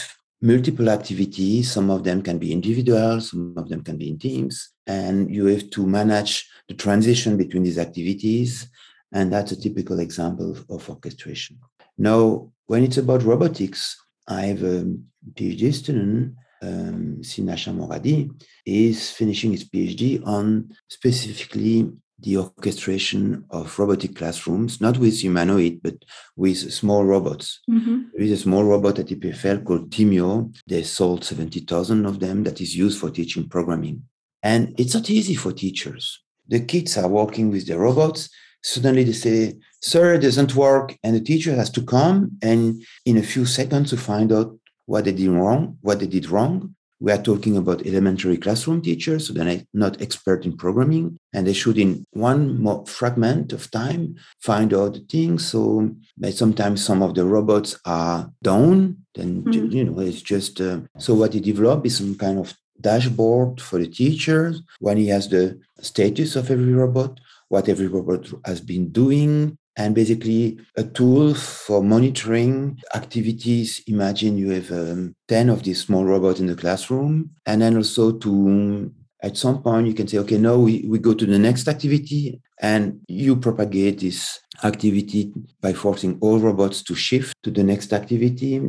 multiple 0.41 0.89
activities, 0.89 1.71
some 1.71 1.89
of 1.89 2.03
them 2.03 2.21
can 2.21 2.37
be 2.37 2.51
individual, 2.51 3.21
some 3.21 3.53
of 3.57 3.69
them 3.69 3.83
can 3.83 3.97
be 3.97 4.09
in 4.09 4.19
teams, 4.19 4.71
and 4.85 5.33
you 5.33 5.45
have 5.47 5.69
to 5.71 5.85
manage 5.85 6.47
the 6.67 6.75
transition 6.75 7.37
between 7.37 7.63
these 7.63 7.79
activities. 7.79 8.67
And 9.13 9.31
that's 9.31 9.51
a 9.51 9.59
typical 9.59 9.99
example 9.99 10.57
of 10.69 10.89
orchestration. 10.89 11.57
Now, 11.97 12.51
when 12.65 12.83
it's 12.83 12.97
about 12.97 13.23
robotics, 13.23 13.97
I 14.27 14.41
have 14.45 14.63
a 14.63 14.85
PhD 15.33 15.73
student, 15.73 16.35
um, 16.61 17.23
Sina 17.23 17.53
Shahmoradi, 17.53 18.29
is 18.65 19.11
finishing 19.11 19.51
his 19.51 19.69
PhD 19.69 20.25
on 20.25 20.69
specifically 20.89 21.91
the 22.19 22.37
orchestration 22.37 23.45
of 23.51 23.77
robotic 23.77 24.15
classrooms, 24.15 24.81
not 24.81 24.97
with 24.97 25.19
humanoid, 25.19 25.79
but 25.83 26.03
with 26.35 26.73
small 26.73 27.05
robots. 27.05 27.59
Mm-hmm. 27.69 28.01
There 28.13 28.25
is 28.25 28.31
a 28.31 28.37
small 28.37 28.63
robot 28.63 28.99
at 28.99 29.07
EPFL 29.07 29.63
called 29.63 29.91
Thymio. 29.91 30.55
They 30.67 30.83
sold 30.83 31.23
70,000 31.23 32.05
of 32.05 32.19
them 32.19 32.43
that 32.43 32.59
is 32.59 32.75
used 32.75 32.99
for 32.99 33.11
teaching 33.11 33.47
programming. 33.47 34.03
And 34.41 34.73
it's 34.79 34.95
not 34.95 35.09
easy 35.09 35.35
for 35.35 35.51
teachers. 35.51 36.23
The 36.47 36.61
kids 36.61 36.97
are 36.97 37.07
working 37.07 37.51
with 37.51 37.67
the 37.67 37.77
robots. 37.77 38.29
Suddenly 38.63 39.03
they 39.03 39.13
say, 39.13 39.55
Sir, 39.81 40.13
it 40.13 40.19
doesn't 40.19 40.55
work. 40.55 40.97
And 41.03 41.15
the 41.15 41.21
teacher 41.21 41.55
has 41.55 41.69
to 41.71 41.81
come 41.81 42.37
and 42.41 42.83
in 43.05 43.17
a 43.17 43.23
few 43.23 43.45
seconds 43.45 43.91
to 43.91 43.97
find 43.97 44.31
out 44.31 44.57
what 44.85 45.05
they 45.05 45.11
did 45.11 45.29
wrong, 45.29 45.77
what 45.81 45.99
they 45.99 46.07
did 46.07 46.29
wrong. 46.29 46.75
We 46.99 47.11
are 47.11 47.21
talking 47.21 47.55
about 47.57 47.85
elementary 47.85 48.37
classroom 48.37 48.81
teachers, 48.81 49.27
so 49.27 49.33
they're 49.33 49.61
not 49.71 50.01
expert 50.01 50.45
in 50.45 50.57
programming, 50.57 51.19
and 51.31 51.45
they 51.45 51.53
should, 51.53 51.77
in 51.77 52.03
one 52.09 52.59
more 52.59 52.87
fragment 52.87 53.53
of 53.53 53.69
time, 53.69 54.15
find 54.41 54.73
out 54.73 54.95
the 54.95 55.01
things. 55.01 55.47
So 55.47 55.95
sometimes 56.31 56.83
some 56.83 57.03
of 57.03 57.13
the 57.13 57.23
robots 57.23 57.77
are 57.85 58.31
down, 58.41 59.05
then 59.13 59.43
mm-hmm. 59.43 59.67
you 59.67 59.83
know 59.83 59.99
it's 59.99 60.23
just. 60.23 60.59
Uh, 60.59 60.79
so 60.97 61.13
what 61.13 61.33
they 61.33 61.39
develop 61.39 61.85
is 61.85 61.97
some 61.97 62.15
kind 62.15 62.39
of 62.39 62.55
dashboard 62.81 63.61
for 63.61 63.79
the 63.79 63.87
teachers 63.87 64.61
when 64.79 64.97
he 64.97 65.07
has 65.07 65.29
the 65.29 65.59
status 65.81 66.35
of 66.35 66.51
every 66.51 66.73
robot, 66.73 67.19
what 67.49 67.69
every 67.69 67.87
robot 67.87 68.27
has 68.45 68.61
been 68.61 68.89
doing, 68.89 69.57
and 69.77 69.93
basically 69.93 70.59
a 70.75 70.83
tool 70.83 71.35
for 71.35 71.83
monitoring 71.83 72.79
activities. 72.95 73.83
Imagine 73.87 74.37
you 74.37 74.49
have 74.49 74.71
um, 74.71 75.15
10 75.27 75.49
of 75.49 75.63
these 75.63 75.83
small 75.83 76.03
robots 76.03 76.39
in 76.39 76.47
the 76.47 76.55
classroom, 76.55 77.31
and 77.45 77.61
then 77.61 77.77
also 77.77 78.11
to 78.11 78.91
at 79.21 79.37
some 79.37 79.61
point 79.61 79.87
you 79.87 79.93
can 79.93 80.07
say, 80.07 80.17
okay, 80.19 80.37
now 80.37 80.57
we, 80.57 80.85
we 80.87 80.99
go 80.99 81.13
to 81.13 81.25
the 81.25 81.39
next 81.39 81.67
activity, 81.67 82.39
and 82.59 82.99
you 83.07 83.35
propagate 83.35 83.99
this 83.99 84.39
activity 84.63 85.31
by 85.61 85.73
forcing 85.73 86.17
all 86.21 86.39
robots 86.39 86.81
to 86.83 86.95
shift 86.95 87.35
to 87.43 87.51
the 87.51 87.63
next 87.63 87.93
activity. 87.93 88.59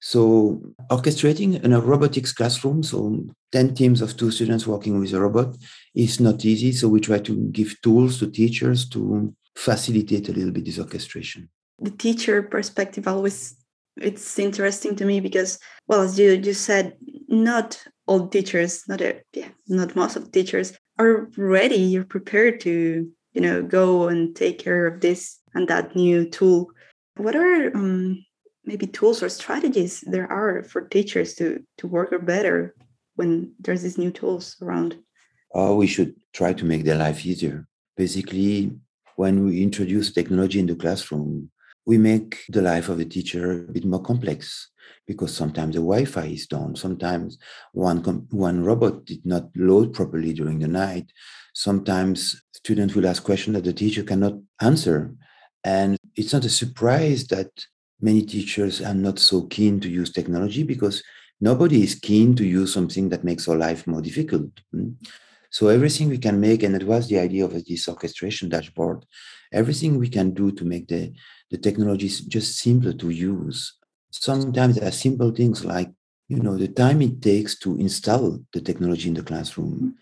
So 0.00 0.62
orchestrating 0.90 1.62
in 1.62 1.72
a 1.72 1.80
robotics 1.80 2.32
classroom, 2.32 2.82
so 2.82 3.26
10 3.52 3.74
teams 3.74 4.00
of 4.00 4.16
two 4.16 4.30
students 4.30 4.66
working 4.66 4.98
with 4.98 5.12
a 5.12 5.20
robot 5.20 5.56
is 5.94 6.20
not 6.20 6.44
easy. 6.44 6.72
So 6.72 6.88
we 6.88 7.00
try 7.00 7.18
to 7.18 7.36
give 7.50 7.80
tools 7.82 8.18
to 8.20 8.30
teachers 8.30 8.88
to 8.90 9.34
facilitate 9.54 10.28
a 10.28 10.32
little 10.32 10.52
bit 10.52 10.64
this 10.64 10.78
orchestration. 10.78 11.48
The 11.78 11.90
teacher 11.90 12.42
perspective 12.42 13.06
always 13.06 13.56
it's 13.96 14.38
interesting 14.38 14.96
to 14.96 15.04
me 15.04 15.20
because 15.20 15.58
well 15.86 16.02
as 16.02 16.18
you 16.18 16.36
just 16.38 16.62
said 16.62 16.96
not 17.28 17.80
all 18.06 18.26
teachers 18.26 18.82
not 18.88 19.00
a, 19.00 19.20
yeah 19.32 19.48
not 19.68 19.94
most 19.94 20.16
of 20.16 20.32
teachers 20.32 20.72
are 20.98 21.30
ready 21.36 21.76
you're 21.76 22.04
prepared 22.04 22.60
to 22.60 23.08
you 23.34 23.40
know 23.40 23.62
go 23.62 24.08
and 24.08 24.34
take 24.34 24.58
care 24.58 24.86
of 24.86 25.00
this 25.00 25.38
and 25.54 25.68
that 25.68 25.94
new 25.94 26.28
tool. 26.28 26.70
What 27.16 27.36
are 27.36 27.76
um, 27.76 28.24
maybe 28.64 28.86
tools 28.86 29.22
or 29.22 29.28
strategies 29.28 30.00
there 30.06 30.30
are 30.30 30.64
for 30.64 30.88
teachers 30.88 31.34
to 31.34 31.62
to 31.78 31.86
work 31.86 32.14
better 32.24 32.74
when 33.16 33.52
there's 33.60 33.82
these 33.82 33.98
new 33.98 34.10
tools 34.10 34.56
around? 34.62 34.96
Oh 35.54 35.76
we 35.76 35.86
should 35.86 36.14
try 36.32 36.52
to 36.54 36.64
make 36.64 36.84
their 36.84 36.98
life 36.98 37.26
easier. 37.26 37.66
Basically 37.96 38.72
when 39.16 39.44
we 39.44 39.62
introduce 39.62 40.12
technology 40.12 40.58
in 40.58 40.66
the 40.66 40.74
classroom, 40.74 41.50
we 41.86 41.98
make 41.98 42.44
the 42.48 42.62
life 42.62 42.88
of 42.88 42.98
a 42.98 43.04
teacher 43.04 43.52
a 43.68 43.72
bit 43.72 43.84
more 43.84 44.02
complex 44.02 44.70
because 45.06 45.34
sometimes 45.34 45.74
the 45.74 45.80
Wi-Fi 45.80 46.26
is 46.26 46.46
down, 46.46 46.76
sometimes 46.76 47.38
one 47.72 48.00
one 48.30 48.64
robot 48.64 49.04
did 49.04 49.24
not 49.24 49.48
load 49.56 49.92
properly 49.92 50.32
during 50.32 50.58
the 50.58 50.68
night. 50.68 51.12
Sometimes 51.54 52.42
students 52.52 52.94
will 52.94 53.06
ask 53.06 53.22
questions 53.22 53.54
that 53.54 53.64
the 53.64 53.72
teacher 53.72 54.02
cannot 54.02 54.34
answer, 54.60 55.14
and 55.62 55.96
it's 56.16 56.32
not 56.32 56.44
a 56.44 56.50
surprise 56.50 57.26
that 57.28 57.50
many 58.00 58.22
teachers 58.22 58.80
are 58.82 58.94
not 58.94 59.18
so 59.18 59.42
keen 59.46 59.80
to 59.80 59.88
use 59.88 60.12
technology 60.12 60.62
because 60.62 61.02
nobody 61.40 61.82
is 61.82 61.94
keen 61.94 62.34
to 62.36 62.44
use 62.44 62.72
something 62.72 63.08
that 63.08 63.24
makes 63.24 63.48
our 63.48 63.56
life 63.56 63.86
more 63.86 64.02
difficult. 64.02 64.50
Hmm? 64.72 64.90
So 65.50 65.68
everything 65.68 66.08
we 66.08 66.18
can 66.18 66.40
make, 66.40 66.64
and 66.64 66.74
it 66.74 66.82
was 66.82 67.08
the 67.08 67.20
idea 67.20 67.44
of 67.44 67.52
this 67.64 67.88
orchestration 67.88 68.48
dashboard, 68.48 69.06
everything 69.52 69.98
we 69.98 70.08
can 70.08 70.34
do 70.34 70.50
to 70.50 70.64
make 70.64 70.88
the, 70.88 71.12
the 71.48 71.58
technology 71.58 72.08
just 72.08 72.58
simpler 72.58 72.92
to 72.94 73.10
use. 73.10 73.72
Sometimes 74.20 74.76
there 74.76 74.88
are 74.88 74.92
simple 74.92 75.32
things 75.32 75.64
like, 75.64 75.90
you 76.28 76.38
know, 76.38 76.56
the 76.56 76.68
time 76.68 77.02
it 77.02 77.20
takes 77.20 77.58
to 77.58 77.76
install 77.78 78.38
the 78.52 78.60
technology 78.60 79.08
in 79.08 79.14
the 79.14 79.22
classroom. 79.22 79.96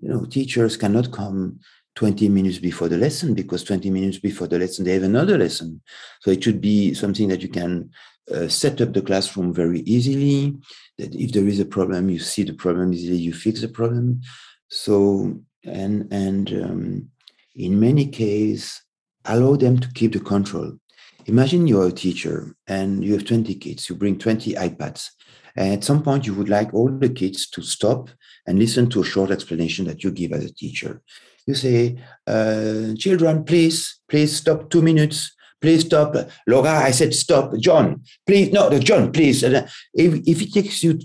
You 0.00 0.08
know, 0.10 0.24
teachers 0.24 0.76
cannot 0.76 1.10
come 1.10 1.58
20 1.96 2.28
minutes 2.28 2.58
before 2.58 2.88
the 2.88 2.96
lesson 2.96 3.34
because 3.34 3.64
20 3.64 3.90
minutes 3.90 4.18
before 4.18 4.46
the 4.46 4.58
lesson 4.58 4.84
they 4.84 4.92
have 4.92 5.02
another 5.02 5.36
lesson. 5.36 5.80
So 6.20 6.30
it 6.30 6.44
should 6.44 6.60
be 6.60 6.94
something 6.94 7.28
that 7.28 7.42
you 7.42 7.48
can 7.48 7.90
uh, 8.32 8.48
set 8.48 8.80
up 8.80 8.92
the 8.92 9.02
classroom 9.02 9.52
very 9.52 9.80
easily. 9.80 10.56
That 10.98 11.14
if 11.14 11.32
there 11.32 11.46
is 11.46 11.58
a 11.58 11.64
problem, 11.64 12.08
you 12.08 12.20
see 12.20 12.44
the 12.44 12.54
problem 12.54 12.92
easily, 12.92 13.16
you 13.16 13.32
fix 13.32 13.62
the 13.62 13.68
problem. 13.68 14.20
So 14.68 15.40
and 15.64 16.12
and 16.12 16.52
um, 16.62 17.08
in 17.56 17.80
many 17.80 18.06
cases, 18.06 18.82
allow 19.24 19.56
them 19.56 19.80
to 19.80 19.88
keep 19.92 20.12
the 20.12 20.20
control. 20.20 20.78
Imagine 21.26 21.66
you're 21.66 21.88
a 21.88 21.92
teacher 21.92 22.54
and 22.66 23.04
you 23.04 23.12
have 23.14 23.24
20 23.24 23.54
kids. 23.56 23.88
You 23.88 23.96
bring 23.96 24.18
20 24.18 24.54
iPads. 24.54 25.10
And 25.56 25.74
at 25.74 25.84
some 25.84 26.02
point, 26.02 26.26
you 26.26 26.34
would 26.34 26.48
like 26.48 26.72
all 26.72 26.88
the 26.88 27.08
kids 27.08 27.48
to 27.50 27.62
stop 27.62 28.10
and 28.46 28.58
listen 28.58 28.88
to 28.90 29.00
a 29.00 29.04
short 29.04 29.30
explanation 29.30 29.86
that 29.86 30.04
you 30.04 30.10
give 30.10 30.32
as 30.32 30.44
a 30.44 30.54
teacher. 30.54 31.02
You 31.46 31.54
say, 31.54 31.98
uh, 32.26 32.94
children, 32.96 33.44
please, 33.44 34.00
please 34.08 34.36
stop 34.36 34.70
two 34.70 34.82
minutes. 34.82 35.32
Please 35.60 35.86
stop. 35.86 36.14
Laura, 36.46 36.70
I 36.70 36.90
said 36.90 37.14
stop. 37.14 37.56
John, 37.58 38.02
please. 38.26 38.52
No, 38.52 38.70
John, 38.78 39.10
please. 39.10 39.42
If, 39.42 39.70
if 39.94 40.42
it 40.42 40.52
takes 40.52 40.82
you 40.82 40.98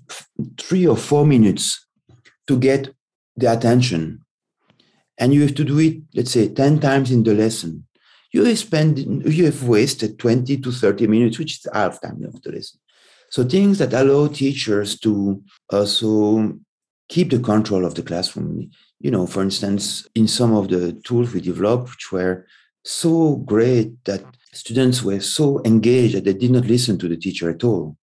three 0.60 0.86
or 0.86 0.98
four 0.98 1.26
minutes 1.26 1.88
to 2.48 2.58
get 2.58 2.94
the 3.38 3.52
attention 3.52 4.22
and 5.18 5.34
you 5.34 5.42
have 5.42 5.56
to 5.56 5.64
do 5.64 5.80
it 5.80 5.98
let's 6.14 6.32
say 6.32 6.48
10 6.50 6.80
times 6.80 7.12
in 7.12 7.24
the 7.24 7.34
lesson 7.34 7.86
you 8.32 8.46
have 8.46 8.58
spent 8.58 8.98
you 8.98 9.46
have 9.46 9.64
wasted 9.68 10.18
20 10.18 10.58
to 10.58 10.72
30 10.72 11.08
minutes 11.08 11.38
which 11.38 11.58
is 11.58 11.68
half 11.74 12.02
time 12.02 12.24
of 12.24 12.42
the 12.42 12.52
lesson. 12.52 12.80
So 13.30 13.44
things 13.44 13.78
that 13.78 13.94
allow 13.94 14.28
teachers 14.28 15.00
to 15.00 15.42
also 15.70 16.58
keep 17.10 17.30
the 17.30 17.40
control 17.40 17.86
of 17.86 17.96
the 17.96 18.04
classroom. 18.04 18.72
You 19.00 19.12
know 19.12 19.28
for 19.28 19.42
instance 19.42 20.08
in 20.16 20.28
some 20.28 20.54
of 20.54 20.70
the 20.70 20.94
tools 21.04 21.34
we 21.34 21.42
developed 21.42 21.90
which 21.90 22.12
were 22.12 22.46
so 22.84 23.36
great 23.36 24.04
that 24.06 24.24
students 24.54 25.04
were 25.04 25.20
so 25.20 25.62
engaged 25.66 26.16
that 26.16 26.26
they 26.26 26.34
did 26.34 26.52
not 26.52 26.66
listen 26.66 26.98
to 27.00 27.08
the 27.08 27.18
teacher 27.18 27.50
at 27.50 27.64
all. 27.64 27.98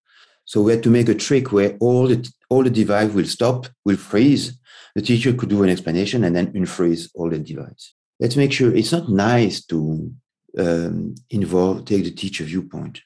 So 0.44 0.62
we 0.62 0.72
had 0.72 0.82
to 0.84 0.90
make 0.90 1.08
a 1.08 1.14
trick 1.14 1.52
where 1.52 1.76
all 1.80 2.06
the 2.06 2.26
all 2.50 2.62
the 2.62 2.70
device 2.70 3.12
will 3.12 3.26
stop 3.26 3.66
will 3.84 3.96
freeze. 3.96 4.58
The 4.94 5.02
teacher 5.02 5.32
could 5.32 5.50
do 5.50 5.62
an 5.62 5.68
explanation 5.68 6.24
and 6.24 6.34
then 6.34 6.52
unfreeze 6.52 7.10
all 7.14 7.30
the 7.30 7.38
device. 7.38 7.94
Let's 8.20 8.36
make 8.36 8.52
sure 8.52 8.74
it's 8.74 8.92
not 8.92 9.08
nice 9.08 9.64
to 9.66 10.12
um, 10.58 11.14
involve, 11.30 11.84
take 11.84 12.04
the 12.04 12.10
teacher 12.10 12.44
viewpoint. 12.44 13.00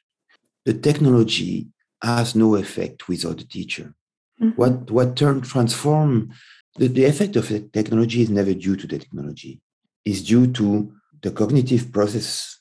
The 0.65 0.75
technology 0.75 1.69
has 2.03 2.35
no 2.35 2.57
effect 2.57 3.09
without 3.09 3.39
the 3.39 3.45
teacher. 3.45 3.95
Mm-hmm. 4.41 4.57
What 4.61 4.91
what 4.91 5.17
turn 5.17 5.41
transform 5.41 6.33
the, 6.77 6.89
the 6.89 7.05
effect 7.05 7.37
of 7.37 7.49
the 7.49 7.61
technology 7.61 8.23
is 8.23 8.31
never 8.31 8.55
due 8.55 8.77
to 8.77 8.87
the 8.87 8.99
technology. 8.99 9.61
Is 10.05 10.23
due 10.23 10.47
to 10.53 10.93
the 11.21 11.31
cognitive 11.31 11.93
process 11.93 12.59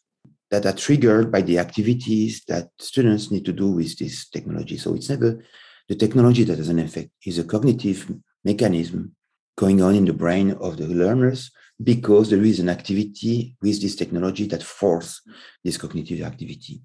that 0.52 0.66
are 0.66 0.74
triggered 0.74 1.32
by 1.32 1.42
the 1.42 1.58
activities 1.58 2.44
that 2.48 2.70
students 2.78 3.32
need 3.32 3.46
to 3.46 3.54
do 3.54 3.72
with 3.72 3.98
this 3.98 4.30
technology. 4.30 4.78
So 4.78 4.94
it's 4.94 5.10
never 5.10 5.42
the 5.88 5.96
technology 5.96 6.44
that 6.44 6.58
has 6.58 6.70
an 6.70 6.80
effect, 6.80 7.10
is 7.26 7.40
a 7.40 7.44
cognitive 7.44 8.12
mechanism 8.44 9.16
going 9.58 9.82
on 9.82 9.96
in 9.96 10.06
the 10.06 10.14
brain 10.14 10.52
of 10.52 10.78
the 10.78 10.88
learners 10.88 11.52
because 11.84 12.30
there 12.30 12.44
is 12.44 12.60
an 12.60 12.70
activity 12.70 13.56
with 13.62 13.82
this 13.82 13.96
technology 13.96 14.46
that 14.48 14.64
force 14.64 15.22
this 15.64 15.78
cognitive 15.78 16.22
activity. 16.22 16.82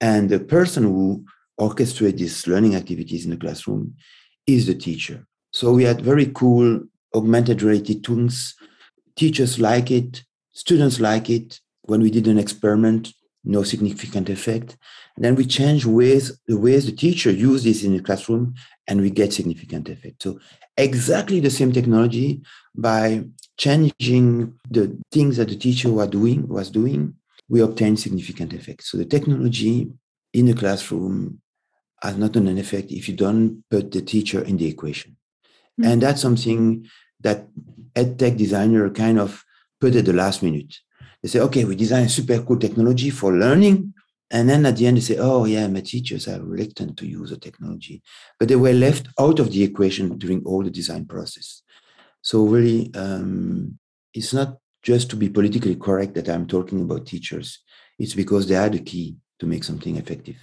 And 0.00 0.28
the 0.28 0.40
person 0.40 0.84
who 0.84 1.24
orchestrates 1.58 2.18
these 2.18 2.46
learning 2.46 2.74
activities 2.74 3.24
in 3.24 3.30
the 3.30 3.36
classroom 3.36 3.94
is 4.46 4.66
the 4.66 4.74
teacher. 4.74 5.26
So 5.52 5.72
we 5.72 5.84
had 5.84 6.02
very 6.02 6.26
cool 6.26 6.82
augmented 7.14 7.62
reality 7.62 8.00
tools. 8.00 8.54
Teachers 9.16 9.58
like 9.58 9.90
it, 9.90 10.22
students 10.52 11.00
like 11.00 11.30
it. 11.30 11.60
When 11.82 12.02
we 12.02 12.10
did 12.10 12.26
an 12.26 12.38
experiment, 12.38 13.12
no 13.44 13.62
significant 13.62 14.28
effect. 14.28 14.76
And 15.14 15.24
then 15.24 15.34
we 15.34 15.46
change 15.46 15.86
ways 15.86 16.38
the 16.46 16.58
ways 16.58 16.84
the 16.84 16.92
teacher 16.92 17.30
uses 17.30 17.64
this 17.64 17.84
in 17.84 17.96
the 17.96 18.02
classroom, 18.02 18.54
and 18.86 19.00
we 19.00 19.08
get 19.08 19.32
significant 19.32 19.88
effect. 19.88 20.22
So 20.22 20.38
exactly 20.76 21.40
the 21.40 21.50
same 21.50 21.72
technology 21.72 22.42
by 22.74 23.24
changing 23.56 24.58
the 24.70 24.96
things 25.10 25.36
that 25.36 25.48
the 25.48 25.56
teacher 25.56 25.90
was 25.90 26.08
doing 26.08 26.46
was 26.48 26.70
doing, 26.70 27.14
we 27.48 27.60
obtain 27.60 27.96
significant 27.96 28.52
effects. 28.52 28.90
So 28.90 28.98
the 28.98 29.04
technology 29.04 29.90
in 30.32 30.46
the 30.46 30.54
classroom 30.54 31.40
has 32.02 32.16
not 32.16 32.36
an 32.36 32.58
effect 32.58 32.90
if 32.90 33.08
you 33.08 33.16
don't 33.16 33.64
put 33.70 33.90
the 33.90 34.02
teacher 34.02 34.42
in 34.42 34.56
the 34.56 34.68
equation. 34.68 35.16
Mm-hmm. 35.80 35.90
And 35.90 36.02
that's 36.02 36.20
something 36.20 36.86
that 37.20 37.46
EdTech 37.94 38.36
designer 38.36 38.90
kind 38.90 39.18
of 39.18 39.44
put 39.80 39.96
at 39.96 40.04
the 40.04 40.12
last 40.12 40.42
minute. 40.42 40.74
They 41.22 41.28
say, 41.28 41.40
okay, 41.40 41.64
we 41.64 41.76
design 41.76 42.04
a 42.04 42.08
super 42.08 42.40
cool 42.42 42.58
technology 42.58 43.10
for 43.10 43.32
learning. 43.32 43.94
And 44.30 44.48
then 44.48 44.66
at 44.66 44.76
the 44.76 44.86
end, 44.86 44.96
they 44.96 45.02
say, 45.02 45.16
oh, 45.18 45.44
yeah, 45.44 45.66
my 45.68 45.80
teachers 45.80 46.28
are 46.28 46.42
reluctant 46.42 46.96
to 46.98 47.06
use 47.06 47.30
the 47.30 47.36
technology. 47.36 48.02
But 48.38 48.48
they 48.48 48.56
were 48.56 48.72
left 48.72 49.08
out 49.18 49.38
of 49.38 49.52
the 49.52 49.62
equation 49.62 50.18
during 50.18 50.44
all 50.44 50.62
the 50.62 50.70
design 50.70 51.06
process. 51.06 51.62
So, 52.26 52.44
really, 52.44 52.90
um, 52.96 53.78
it's 54.12 54.34
not 54.34 54.58
just 54.82 55.10
to 55.10 55.16
be 55.16 55.28
politically 55.28 55.76
correct 55.76 56.14
that 56.14 56.28
I'm 56.28 56.48
talking 56.48 56.82
about 56.82 57.06
teachers, 57.06 57.62
it's 58.00 58.14
because 58.14 58.48
they 58.48 58.56
are 58.56 58.68
the 58.68 58.80
key 58.80 59.16
to 59.38 59.46
make 59.46 59.62
something 59.62 59.96
effective. 59.96 60.34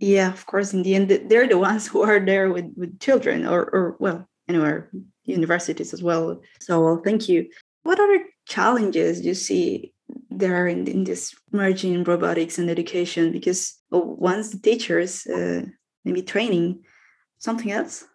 Yeah, 0.00 0.32
of 0.32 0.44
course. 0.46 0.72
In 0.72 0.82
the 0.82 0.96
end, 0.96 1.08
they're 1.28 1.46
the 1.46 1.58
ones 1.58 1.86
who 1.90 2.02
are 2.02 2.18
there 2.18 2.50
with, 2.50 2.72
with 2.76 2.98
children 2.98 3.46
or, 3.46 3.60
or, 3.60 3.96
well, 4.00 4.26
anywhere, 4.48 4.90
universities 5.22 5.94
as 5.94 6.02
well. 6.02 6.40
So, 6.58 6.82
well, 6.82 7.00
thank 7.04 7.28
you. 7.28 7.48
What 7.84 8.00
other 8.00 8.24
challenges 8.48 9.20
do 9.20 9.28
you 9.28 9.34
see 9.34 9.94
there 10.28 10.66
in, 10.66 10.88
in 10.88 11.04
this 11.04 11.36
merging 11.52 12.02
robotics 12.02 12.58
and 12.58 12.68
education 12.68 13.30
because 13.30 13.78
once 13.92 14.50
the 14.50 14.58
teachers 14.58 15.24
uh, 15.28 15.62
maybe 16.04 16.22
training 16.22 16.82
something 17.38 17.70
else 17.70 18.08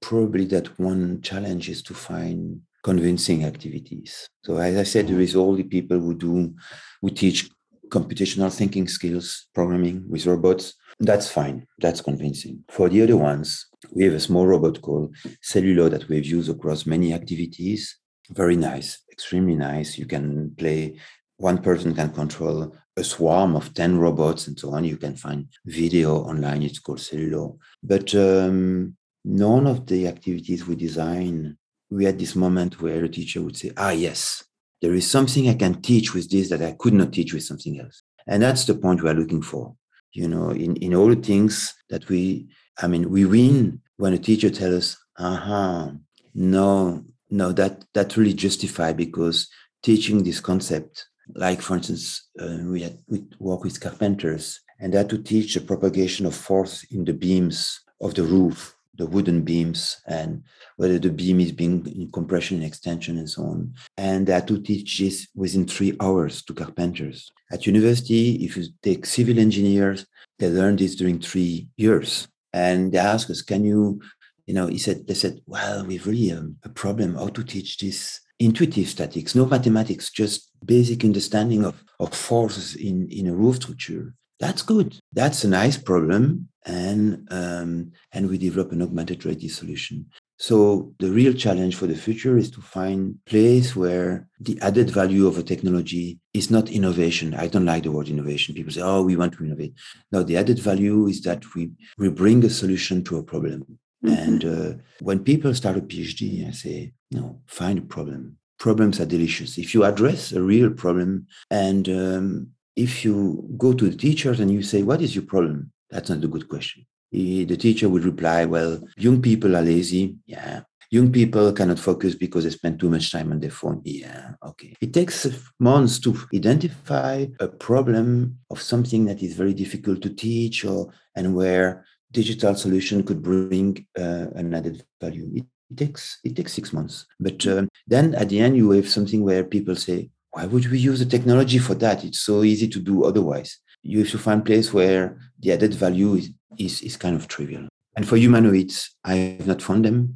probably 0.00 0.44
that 0.46 0.78
one 0.78 1.20
challenge 1.22 1.68
is 1.68 1.82
to 1.82 1.94
find 1.94 2.60
convincing 2.82 3.44
activities. 3.44 4.28
So 4.44 4.58
as 4.58 4.76
i 4.76 4.84
said 4.84 5.08
there 5.08 5.20
is 5.20 5.34
all 5.34 5.54
the 5.54 5.64
people 5.64 5.98
who 5.98 6.14
do 6.14 6.54
who 7.02 7.10
teach 7.10 7.50
computational 7.88 8.52
thinking 8.52 8.88
skills 8.88 9.46
programming 9.54 10.04
with 10.08 10.26
robots. 10.26 10.74
That's 10.98 11.30
fine. 11.30 11.66
That's 11.78 12.00
convincing. 12.00 12.64
For 12.70 12.88
the 12.88 13.02
other 13.02 13.16
ones 13.16 13.66
we 13.92 14.04
have 14.04 14.14
a 14.14 14.20
small 14.20 14.46
robot 14.46 14.80
called 14.82 15.14
cellulo 15.42 15.90
that 15.90 16.08
we've 16.08 16.26
used 16.26 16.50
across 16.50 16.86
many 16.86 17.12
activities. 17.12 17.98
Very 18.30 18.56
nice 18.56 19.06
extremely 19.16 19.54
nice. 19.54 19.96
You 19.98 20.06
can 20.06 20.54
play 20.58 20.98
one 21.38 21.58
person 21.58 21.94
can 21.94 22.10
control 22.12 22.76
a 22.96 23.04
swarm 23.04 23.56
of 23.56 23.72
10 23.72 23.98
robots 23.98 24.46
and 24.46 24.58
so 24.58 24.72
on. 24.74 24.84
You 24.84 24.98
can 24.98 25.16
find 25.16 25.48
video 25.64 26.18
online. 26.18 26.62
It's 26.62 26.78
called 26.78 26.98
Cellulo. 26.98 27.58
But 27.82 28.14
um, 28.14 28.96
none 29.26 29.66
of 29.66 29.86
the 29.86 30.06
activities 30.06 30.66
we 30.66 30.76
design, 30.76 31.58
we 31.90 32.04
had 32.04 32.18
this 32.18 32.36
moment 32.36 32.80
where 32.80 33.04
a 33.04 33.08
teacher 33.08 33.42
would 33.42 33.56
say, 33.56 33.72
ah, 33.76 33.90
yes, 33.90 34.44
there 34.80 34.94
is 34.94 35.10
something 35.10 35.48
I 35.48 35.54
can 35.54 35.82
teach 35.82 36.14
with 36.14 36.30
this 36.30 36.48
that 36.50 36.62
I 36.62 36.72
could 36.78 36.94
not 36.94 37.12
teach 37.12 37.34
with 37.34 37.42
something 37.42 37.80
else. 37.80 38.02
And 38.26 38.42
that's 38.42 38.64
the 38.64 38.74
point 38.74 39.02
we're 39.02 39.14
looking 39.14 39.42
for. 39.42 39.74
You 40.12 40.28
know, 40.28 40.50
in, 40.50 40.76
in 40.76 40.94
all 40.94 41.08
the 41.08 41.16
things 41.16 41.74
that 41.90 42.08
we, 42.08 42.48
I 42.78 42.86
mean, 42.86 43.10
we 43.10 43.26
win 43.26 43.82
when 43.96 44.14
a 44.14 44.18
teacher 44.18 44.48
tells 44.48 44.74
us, 44.74 44.96
aha, 45.18 45.92
no, 46.34 47.04
no, 47.28 47.52
that, 47.52 47.84
that 47.94 48.16
really 48.16 48.32
justified 48.32 48.96
because 48.96 49.48
teaching 49.82 50.22
this 50.22 50.40
concept 50.40 51.06
like, 51.34 51.60
for 51.60 51.76
instance, 51.76 52.28
uh, 52.38 52.58
we, 52.64 52.82
had, 52.82 52.98
we 53.08 53.24
work 53.38 53.64
with 53.64 53.80
carpenters 53.80 54.60
and 54.78 54.94
had 54.94 55.10
to 55.10 55.18
teach 55.18 55.54
the 55.54 55.60
propagation 55.60 56.26
of 56.26 56.34
force 56.34 56.84
in 56.90 57.04
the 57.04 57.12
beams 57.12 57.80
of 58.00 58.14
the 58.14 58.22
roof, 58.22 58.75
the 58.98 59.06
wooden 59.06 59.42
beams, 59.42 60.00
and 60.06 60.42
whether 60.76 60.98
the 60.98 61.10
beam 61.10 61.40
is 61.40 61.52
being 61.52 61.86
in 61.86 62.10
compression, 62.10 62.58
and 62.58 62.66
extension, 62.66 63.18
and 63.18 63.28
so 63.28 63.42
on. 63.42 63.74
And 63.96 64.26
they 64.26 64.32
had 64.32 64.48
to 64.48 64.60
teach 64.60 64.98
this 64.98 65.28
within 65.34 65.66
three 65.66 65.96
hours 66.00 66.42
to 66.44 66.54
carpenters. 66.54 67.30
At 67.50 67.66
university, 67.66 68.44
if 68.44 68.56
you 68.56 68.64
take 68.82 69.06
civil 69.06 69.38
engineers, 69.38 70.06
they 70.38 70.48
learn 70.48 70.76
this 70.76 70.94
during 70.94 71.20
three 71.20 71.68
years. 71.76 72.28
And 72.52 72.92
they 72.92 72.98
ask 72.98 73.30
us, 73.30 73.42
can 73.42 73.64
you, 73.64 74.00
you 74.46 74.54
know, 74.54 74.66
he 74.66 74.78
said, 74.78 75.06
they 75.06 75.14
said, 75.14 75.40
well, 75.46 75.84
we've 75.84 76.06
really 76.06 76.32
um, 76.32 76.56
a 76.64 76.68
problem 76.68 77.14
how 77.14 77.28
to 77.28 77.44
teach 77.44 77.78
this 77.78 78.20
intuitive 78.38 78.88
statics, 78.88 79.34
no 79.34 79.46
mathematics, 79.46 80.10
just 80.10 80.50
basic 80.64 81.04
understanding 81.04 81.64
of, 81.64 81.82
of 82.00 82.14
forces 82.14 82.74
in, 82.76 83.08
in 83.10 83.26
a 83.28 83.34
roof 83.34 83.56
structure. 83.56 84.14
That's 84.38 84.62
good. 84.62 84.98
That's 85.12 85.44
a 85.44 85.48
nice 85.48 85.78
problem. 85.78 86.48
And, 86.64 87.26
um, 87.30 87.92
and 88.12 88.28
we 88.28 88.38
develop 88.38 88.72
an 88.72 88.82
augmented 88.82 89.24
reality 89.24 89.48
solution. 89.48 90.06
So 90.38 90.92
the 90.98 91.10
real 91.10 91.32
challenge 91.32 91.76
for 91.76 91.86
the 91.86 91.94
future 91.94 92.36
is 92.36 92.50
to 92.50 92.60
find 92.60 93.16
place 93.24 93.74
where 93.74 94.28
the 94.38 94.58
added 94.60 94.90
value 94.90 95.26
of 95.26 95.38
a 95.38 95.42
technology 95.42 96.18
is 96.34 96.50
not 96.50 96.68
innovation. 96.68 97.34
I 97.34 97.46
don't 97.46 97.64
like 97.64 97.84
the 97.84 97.92
word 97.92 98.08
innovation. 98.08 98.54
People 98.54 98.72
say, 98.72 98.82
oh, 98.82 99.02
we 99.02 99.16
want 99.16 99.32
to 99.34 99.44
innovate. 99.44 99.74
No, 100.12 100.22
the 100.22 100.36
added 100.36 100.58
value 100.58 101.06
is 101.06 101.22
that 101.22 101.54
we, 101.54 101.70
we 101.96 102.10
bring 102.10 102.44
a 102.44 102.50
solution 102.50 103.02
to 103.04 103.16
a 103.16 103.22
problem. 103.22 103.78
Mm-hmm. 104.04 104.14
And 104.14 104.44
uh, 104.44 104.82
when 105.00 105.24
people 105.24 105.54
start 105.54 105.78
a 105.78 105.80
PhD, 105.80 106.46
I 106.46 106.50
say, 106.50 106.92
no, 107.10 107.40
find 107.46 107.78
a 107.78 107.82
problem. 107.82 108.36
Problems 108.58 109.00
are 109.00 109.06
delicious. 109.06 109.56
If 109.56 109.72
you 109.72 109.84
address 109.84 110.32
a 110.32 110.42
real 110.42 110.70
problem 110.70 111.28
and 111.50 111.88
um, 111.88 112.48
if 112.76 113.04
you 113.04 113.48
go 113.56 113.72
to 113.72 113.88
the 113.88 113.96
teachers 113.96 114.38
and 114.38 114.50
you 114.50 114.62
say, 114.62 114.82
what 114.82 115.00
is 115.00 115.14
your 115.14 115.24
problem? 115.24 115.72
That's 115.90 116.10
not 116.10 116.22
a 116.22 116.28
good 116.28 116.48
question. 116.48 116.86
The 117.10 117.56
teacher 117.56 117.88
would 117.88 118.04
reply, 118.04 118.44
well, 118.44 118.80
young 118.96 119.22
people 119.22 119.56
are 119.56 119.62
lazy. 119.62 120.16
Yeah. 120.26 120.62
Young 120.90 121.10
people 121.10 121.52
cannot 121.52 121.80
focus 121.80 122.14
because 122.14 122.44
they 122.44 122.50
spend 122.50 122.78
too 122.78 122.88
much 122.88 123.10
time 123.10 123.32
on 123.32 123.40
their 123.40 123.50
phone. 123.50 123.80
Yeah, 123.84 124.34
okay. 124.44 124.72
It 124.80 124.92
takes 124.92 125.26
months 125.58 125.98
to 126.00 126.16
identify 126.32 127.26
a 127.40 127.48
problem 127.48 128.38
of 128.50 128.62
something 128.62 129.04
that 129.06 129.20
is 129.20 129.34
very 129.34 129.52
difficult 129.52 130.00
to 130.02 130.10
teach 130.10 130.64
or 130.64 130.92
and 131.16 131.34
where 131.34 131.84
digital 132.12 132.54
solution 132.54 133.02
could 133.02 133.20
bring 133.20 133.84
uh, 133.98 134.26
an 134.36 134.54
added 134.54 134.84
value. 135.00 135.28
It, 135.34 135.44
it, 135.70 135.76
takes 135.76 136.20
it 136.22 136.36
takes 136.36 136.52
six 136.52 136.72
months, 136.72 137.04
but 137.18 137.44
um, 137.48 137.68
then 137.88 138.14
at 138.14 138.28
the 138.28 138.38
end 138.38 138.56
you 138.56 138.70
have 138.70 138.88
something 138.88 139.24
where 139.24 139.42
people 139.42 139.74
say, 139.74 140.10
"Why 140.36 140.44
would 140.44 140.66
we 140.70 140.78
use 140.78 140.98
the 141.00 141.06
technology 141.16 141.58
for 141.58 141.74
that? 141.76 142.04
It's 142.04 142.20
so 142.20 142.42
easy 142.42 142.68
to 142.68 142.80
do 142.90 143.04
otherwise." 143.04 143.50
You 143.82 144.00
have 144.00 144.10
to 144.10 144.18
find 144.18 144.44
place 144.44 144.68
where 144.76 145.04
the 145.40 145.52
added 145.52 145.72
value 145.74 146.14
is, 146.20 146.26
is, 146.58 146.82
is 146.82 146.96
kind 147.04 147.16
of 147.16 147.26
trivial. 147.26 147.68
And 147.96 148.06
for 148.06 148.16
humanoids, 148.16 148.76
I 149.12 149.14
have 149.38 149.46
not 149.46 149.62
found 149.62 149.84
them. 149.84 150.14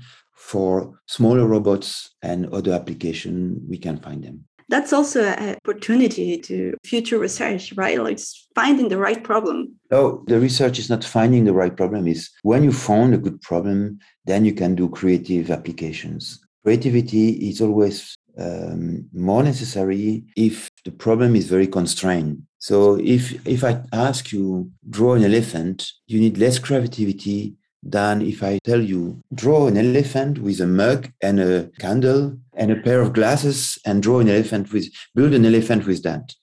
For 0.53 1.01
smaller 1.07 1.47
robots 1.47 2.11
and 2.23 2.41
other 2.59 2.73
application, 2.73 3.35
we 3.69 3.79
can 3.79 3.97
find 4.07 4.25
them 4.25 4.37
that's 4.71 4.93
also 4.93 5.25
an 5.25 5.57
opportunity 5.65 6.39
to 6.39 6.75
future 6.85 7.19
research, 7.19 7.73
right? 7.75 8.01
Like 8.01 8.21
finding 8.55 8.89
the 8.89 8.99
right 8.99 9.23
problem. 9.23 9.75
Oh, 9.91 10.23
the 10.29 10.39
research 10.39 10.79
is 10.79 10.89
not 10.89 11.05
finding 11.05 11.45
the 11.45 11.53
right 11.53 11.77
problem. 11.77 12.07
Is 12.07 12.31
when 12.43 12.63
you 12.63 12.73
found 12.73 13.13
a 13.13 13.19
good 13.19 13.43
problem, 13.43 13.99
then 14.25 14.45
you 14.45 14.55
can 14.55 14.77
do 14.77 14.89
creative 14.89 15.51
applications. 15.51 16.41
Creativity 16.65 17.31
is 17.49 17.61
always 17.61 18.17
um, 18.39 19.09
more 19.13 19.43
necessary 19.43 20.25
if 20.37 20.71
the 20.85 20.91
problem 20.91 21.37
is 21.37 21.49
very 21.49 21.67
constrained. 21.67 22.43
So 22.59 22.99
if 23.01 23.47
if 23.47 23.65
I 23.65 23.83
ask 23.93 24.33
you 24.33 24.71
draw 24.89 25.15
an 25.15 25.25
elephant, 25.25 25.91
you 26.07 26.21
need 26.21 26.39
less 26.39 26.59
creativity 26.59 27.57
than 27.83 28.23
if 28.23 28.43
I 28.43 28.59
tell 28.65 28.81
you, 28.81 29.23
draw 29.35 29.67
an 29.67 29.77
elephant 29.77 30.39
with 30.39 30.61
a 30.61 30.67
mug 30.67 31.11
and 31.23 31.41
a 31.41 31.71
candle 31.79 32.37
and 32.55 32.71
a 32.71 32.77
pair 32.77 33.01
of 33.01 33.15
glasses 33.15 33.79
and 33.87 34.03
draw 34.03 34.21
an 34.21 34.29
elephant 34.29 34.73
with, 34.73 34.93
build 35.15 35.33
an 35.33 35.47
elephant 35.47 35.87
with 35.87 36.03
that. 36.03 36.35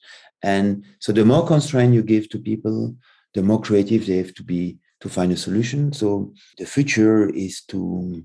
And 0.43 0.83
so 0.99 1.11
the 1.11 1.25
more 1.25 1.45
constraint 1.45 1.93
you 1.93 2.01
give 2.01 2.29
to 2.29 2.39
people, 2.39 2.95
the 3.33 3.43
more 3.43 3.61
creative 3.61 4.05
they 4.05 4.17
have 4.17 4.33
to 4.35 4.43
be 4.43 4.77
to 5.01 5.09
find 5.09 5.31
a 5.31 5.37
solution. 5.37 5.93
So 5.93 6.33
the 6.57 6.65
future 6.65 7.29
is 7.29 7.61
to, 7.67 8.23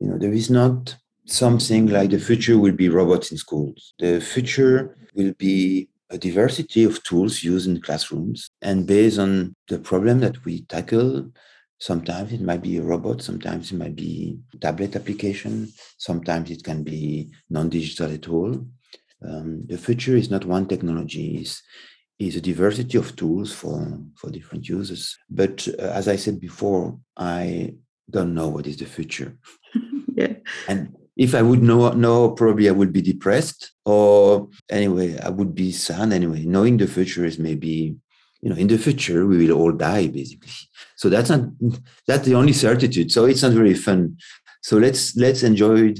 you 0.00 0.08
know, 0.08 0.18
there 0.18 0.32
is 0.32 0.48
not 0.48 0.96
something 1.26 1.86
like 1.86 2.10
the 2.10 2.18
future 2.18 2.58
will 2.58 2.72
be 2.72 2.88
robots 2.88 3.30
in 3.30 3.38
schools. 3.38 3.94
The 3.98 4.20
future 4.20 4.96
will 5.14 5.32
be 5.34 5.88
a 6.10 6.18
diversity 6.18 6.84
of 6.84 7.02
tools 7.02 7.42
used 7.42 7.68
in 7.68 7.80
classrooms 7.80 8.50
and 8.62 8.86
based 8.86 9.18
on 9.18 9.54
the 9.68 9.78
problem 9.78 10.20
that 10.20 10.44
we 10.44 10.62
tackle 10.62 11.30
Sometimes 11.78 12.32
it 12.32 12.40
might 12.40 12.62
be 12.62 12.78
a 12.78 12.82
robot, 12.82 13.20
sometimes 13.20 13.70
it 13.70 13.76
might 13.76 13.94
be 13.94 14.38
tablet 14.60 14.96
application, 14.96 15.70
sometimes 15.98 16.50
it 16.50 16.64
can 16.64 16.82
be 16.82 17.30
non-digital 17.50 18.12
at 18.12 18.28
all. 18.28 18.66
Um, 19.22 19.66
the 19.66 19.76
future 19.76 20.16
is 20.16 20.30
not 20.30 20.46
one 20.46 20.66
technology, 20.66 21.38
it's, 21.38 21.62
is 22.18 22.36
a 22.36 22.40
diversity 22.40 22.96
of 22.96 23.14
tools 23.14 23.52
for, 23.52 24.00
for 24.16 24.30
different 24.30 24.66
users. 24.66 25.18
But 25.28 25.68
uh, 25.78 25.82
as 25.82 26.08
I 26.08 26.16
said 26.16 26.40
before, 26.40 26.98
I 27.14 27.74
don't 28.08 28.34
know 28.34 28.48
what 28.48 28.66
is 28.66 28.78
the 28.78 28.86
future. 28.86 29.36
yeah. 30.14 30.32
And 30.68 30.96
if 31.16 31.34
I 31.34 31.42
would 31.42 31.62
know, 31.62 31.90
know, 31.92 32.30
probably 32.30 32.68
I 32.68 32.72
would 32.72 32.92
be 32.92 33.00
depressed, 33.00 33.72
or 33.84 34.48
anyway, 34.70 35.18
I 35.18 35.30
would 35.30 35.54
be 35.54 35.72
sad. 35.72 36.12
Anyway, 36.12 36.44
knowing 36.44 36.76
the 36.76 36.86
future 36.86 37.24
is 37.24 37.38
maybe, 37.38 37.96
you 38.42 38.50
know, 38.50 38.56
in 38.56 38.66
the 38.66 38.78
future 38.78 39.26
we 39.26 39.38
will 39.38 39.56
all 39.56 39.72
die 39.72 40.08
basically. 40.08 40.52
So 40.96 41.08
that's 41.08 41.30
not 41.30 41.40
that's 42.06 42.26
the 42.26 42.34
only 42.34 42.52
certitude. 42.52 43.10
So 43.10 43.24
it's 43.24 43.42
not 43.42 43.52
very 43.52 43.74
fun. 43.74 44.18
So 44.62 44.76
let's 44.76 45.16
let's 45.16 45.42
enjoy 45.42 45.94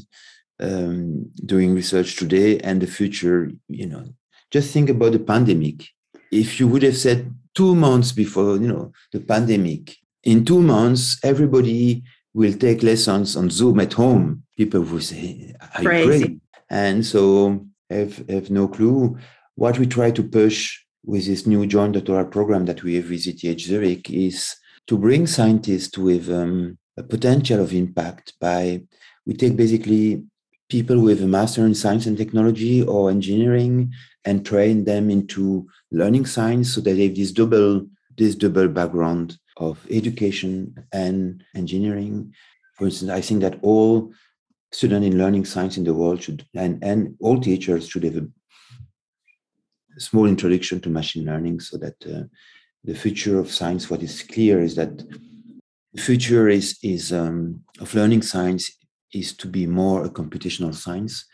um, 0.60 1.30
doing 1.44 1.74
research 1.74 2.16
today 2.16 2.58
and 2.58 2.80
the 2.80 2.86
future. 2.86 3.50
You 3.68 3.86
know, 3.86 4.04
just 4.50 4.72
think 4.72 4.90
about 4.90 5.12
the 5.12 5.18
pandemic. 5.18 5.88
If 6.30 6.60
you 6.60 6.68
would 6.68 6.82
have 6.82 6.96
said 6.96 7.32
two 7.54 7.74
months 7.74 8.12
before, 8.12 8.56
you 8.56 8.68
know, 8.68 8.92
the 9.12 9.20
pandemic, 9.20 9.96
in 10.24 10.44
two 10.44 10.60
months 10.60 11.18
everybody 11.22 12.02
will 12.36 12.52
take 12.52 12.82
lessons 12.82 13.34
on 13.34 13.48
Zoom 13.48 13.80
at 13.80 13.94
home, 13.94 14.42
people 14.58 14.82
will 14.82 15.00
say, 15.00 15.54
Are 15.74 15.82
you 15.82 15.88
crazy? 15.88 16.40
And 16.68 17.04
so 17.04 17.66
have, 17.88 18.28
have 18.28 18.50
no 18.50 18.68
clue. 18.68 19.16
What 19.54 19.78
we 19.78 19.86
try 19.86 20.10
to 20.10 20.22
push 20.22 20.78
with 21.02 21.24
this 21.24 21.46
new 21.46 21.66
joint 21.66 21.94
doctoral 21.94 22.26
program 22.26 22.66
that 22.66 22.82
we 22.82 22.96
have 22.96 23.08
with 23.08 23.26
ETH 23.26 23.60
Zurich 23.60 24.10
is 24.10 24.54
to 24.86 24.98
bring 24.98 25.26
scientists 25.26 25.96
with 25.96 26.28
um, 26.28 26.76
a 26.98 27.02
potential 27.02 27.60
of 27.62 27.72
impact 27.72 28.34
by 28.38 28.82
we 29.24 29.32
take 29.32 29.56
basically 29.56 30.22
people 30.68 31.00
with 31.00 31.22
a 31.22 31.26
master 31.26 31.64
in 31.64 31.74
science 31.74 32.04
and 32.04 32.18
technology 32.18 32.82
or 32.82 33.10
engineering 33.10 33.90
and 34.26 34.44
train 34.44 34.84
them 34.84 35.08
into 35.10 35.66
learning 35.90 36.26
science 36.26 36.74
so 36.74 36.82
that 36.82 36.94
they 36.94 37.06
have 37.06 37.16
this 37.16 37.32
double 37.32 37.86
this 38.18 38.34
double 38.34 38.68
background 38.68 39.38
of 39.56 39.84
education 39.90 40.74
and 40.92 41.44
engineering. 41.54 42.34
For 42.74 42.84
instance, 42.86 43.10
I 43.10 43.20
think 43.20 43.40
that 43.40 43.58
all 43.62 44.12
students 44.72 45.06
in 45.06 45.18
learning 45.18 45.44
science 45.44 45.76
in 45.76 45.84
the 45.84 45.94
world 45.94 46.22
should, 46.22 46.44
and, 46.54 46.82
and 46.82 47.16
all 47.20 47.40
teachers 47.40 47.88
should 47.88 48.04
have 48.04 48.16
a 48.16 48.26
small 49.98 50.26
introduction 50.26 50.80
to 50.80 50.90
machine 50.90 51.24
learning 51.24 51.60
so 51.60 51.78
that 51.78 51.94
uh, 52.06 52.24
the 52.84 52.94
future 52.94 53.38
of 53.38 53.50
science, 53.50 53.88
what 53.88 54.02
is 54.02 54.22
clear 54.22 54.60
is 54.60 54.74
that 54.76 54.98
the 55.94 56.02
future 56.02 56.48
is, 56.48 56.78
is 56.82 57.12
um, 57.12 57.62
of 57.80 57.94
learning 57.94 58.22
science 58.22 58.70
is 59.14 59.34
to 59.36 59.48
be 59.48 59.66
more 59.66 60.04
a 60.04 60.10
computational 60.10 60.74
science, 60.74 61.24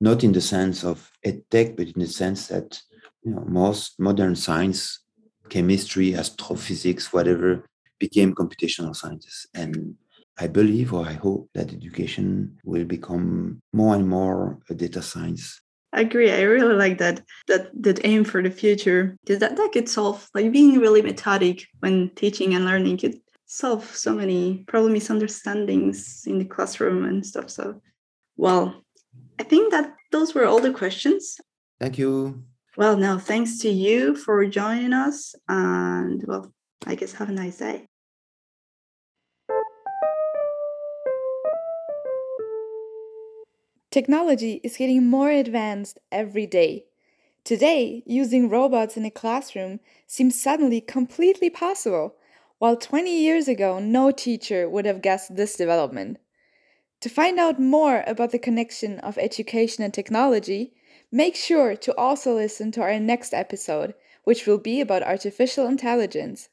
not 0.00 0.22
in 0.22 0.32
the 0.32 0.40
sense 0.40 0.84
of 0.84 1.10
tech, 1.50 1.76
but 1.76 1.88
in 1.88 2.00
the 2.00 2.06
sense 2.06 2.46
that 2.46 2.80
you 3.24 3.32
know, 3.32 3.44
most 3.48 3.98
modern 3.98 4.36
science, 4.36 5.00
chemistry, 5.48 6.14
astrophysics, 6.14 7.12
whatever, 7.12 7.64
became 8.06 8.34
computational 8.34 8.94
scientists. 9.00 9.46
And 9.54 9.94
I 10.44 10.46
believe 10.58 10.92
or 10.92 11.06
I 11.06 11.16
hope 11.26 11.42
that 11.54 11.72
education 11.78 12.58
will 12.64 12.84
become 12.96 13.62
more 13.72 13.94
and 13.94 14.06
more 14.08 14.58
a 14.70 14.74
data 14.74 15.02
science. 15.02 15.44
I 15.92 16.00
agree. 16.00 16.30
I 16.32 16.42
really 16.56 16.78
like 16.84 16.96
that 16.98 17.16
that 17.50 17.64
that 17.86 17.98
aim 18.10 18.24
for 18.24 18.40
the 18.42 18.50
future 18.62 19.02
because 19.20 19.40
that 19.40 19.56
that 19.56 19.72
could 19.74 19.88
solve 19.88 20.18
like 20.34 20.50
being 20.50 20.80
really 20.80 21.02
methodic 21.02 21.56
when 21.80 22.10
teaching 22.22 22.54
and 22.54 22.64
learning 22.64 22.96
could 23.02 23.18
solve 23.46 23.84
so 23.94 24.10
many 24.22 24.64
probably 24.70 24.92
misunderstandings 24.92 26.24
in 26.30 26.38
the 26.38 26.48
classroom 26.54 27.04
and 27.04 27.26
stuff. 27.32 27.50
So, 27.50 27.64
well, 28.36 28.64
I 29.38 29.44
think 29.44 29.70
that 29.70 29.86
those 30.10 30.34
were 30.34 30.46
all 30.46 30.60
the 30.60 30.72
questions. 30.82 31.36
Thank 31.78 31.98
you. 31.98 32.42
Well, 32.76 32.96
no, 32.96 33.18
thanks 33.18 33.58
to 33.62 33.68
you 33.68 34.16
for 34.16 34.46
joining 34.46 34.94
us, 35.06 35.34
and 35.46 36.24
well, 36.26 36.44
I 36.86 36.94
guess 36.94 37.12
have 37.20 37.28
a 37.28 37.38
nice 37.44 37.58
day. 37.58 37.86
Technology 43.92 44.58
is 44.64 44.78
getting 44.78 45.06
more 45.06 45.28
advanced 45.28 45.98
every 46.10 46.46
day. 46.46 46.86
Today, 47.44 48.02
using 48.06 48.48
robots 48.48 48.96
in 48.96 49.04
a 49.04 49.10
classroom 49.10 49.80
seems 50.06 50.40
suddenly 50.40 50.80
completely 50.80 51.50
possible, 51.50 52.16
while 52.58 52.74
20 52.74 53.14
years 53.14 53.48
ago, 53.48 53.78
no 53.80 54.10
teacher 54.10 54.66
would 54.66 54.86
have 54.86 55.02
guessed 55.02 55.36
this 55.36 55.58
development. 55.58 56.16
To 57.02 57.10
find 57.10 57.38
out 57.38 57.60
more 57.60 58.02
about 58.06 58.32
the 58.32 58.38
connection 58.38 58.98
of 59.00 59.18
education 59.18 59.84
and 59.84 59.92
technology, 59.92 60.72
make 61.10 61.36
sure 61.36 61.76
to 61.76 61.94
also 61.98 62.34
listen 62.34 62.72
to 62.72 62.80
our 62.80 62.98
next 62.98 63.34
episode, 63.34 63.92
which 64.24 64.46
will 64.46 64.56
be 64.56 64.80
about 64.80 65.02
artificial 65.02 65.66
intelligence. 65.66 66.48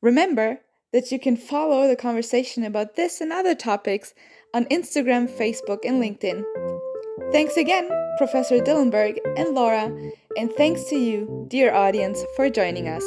Remember 0.00 0.60
that 0.92 1.10
you 1.10 1.18
can 1.18 1.36
follow 1.36 1.88
the 1.88 1.96
conversation 1.96 2.62
about 2.62 2.94
this 2.94 3.20
and 3.20 3.32
other 3.32 3.56
topics 3.56 4.14
on 4.54 4.64
Instagram, 4.66 5.28
Facebook, 5.28 5.84
and 5.84 6.02
LinkedIn. 6.02 6.44
Thanks 7.32 7.56
again, 7.56 7.88
Professor 8.18 8.58
Dillenbourg 8.58 9.18
and 9.36 9.54
Laura, 9.54 9.90
and 10.36 10.52
thanks 10.52 10.84
to 10.84 10.96
you, 10.96 11.46
dear 11.48 11.72
audience, 11.72 12.22
for 12.36 12.50
joining 12.50 12.88
us. 12.88 13.04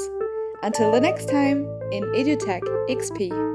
Until 0.63 0.91
the 0.91 1.01
next 1.01 1.29
time 1.29 1.67
in 1.91 2.03
EduTech 2.13 2.61
XP. 2.89 3.54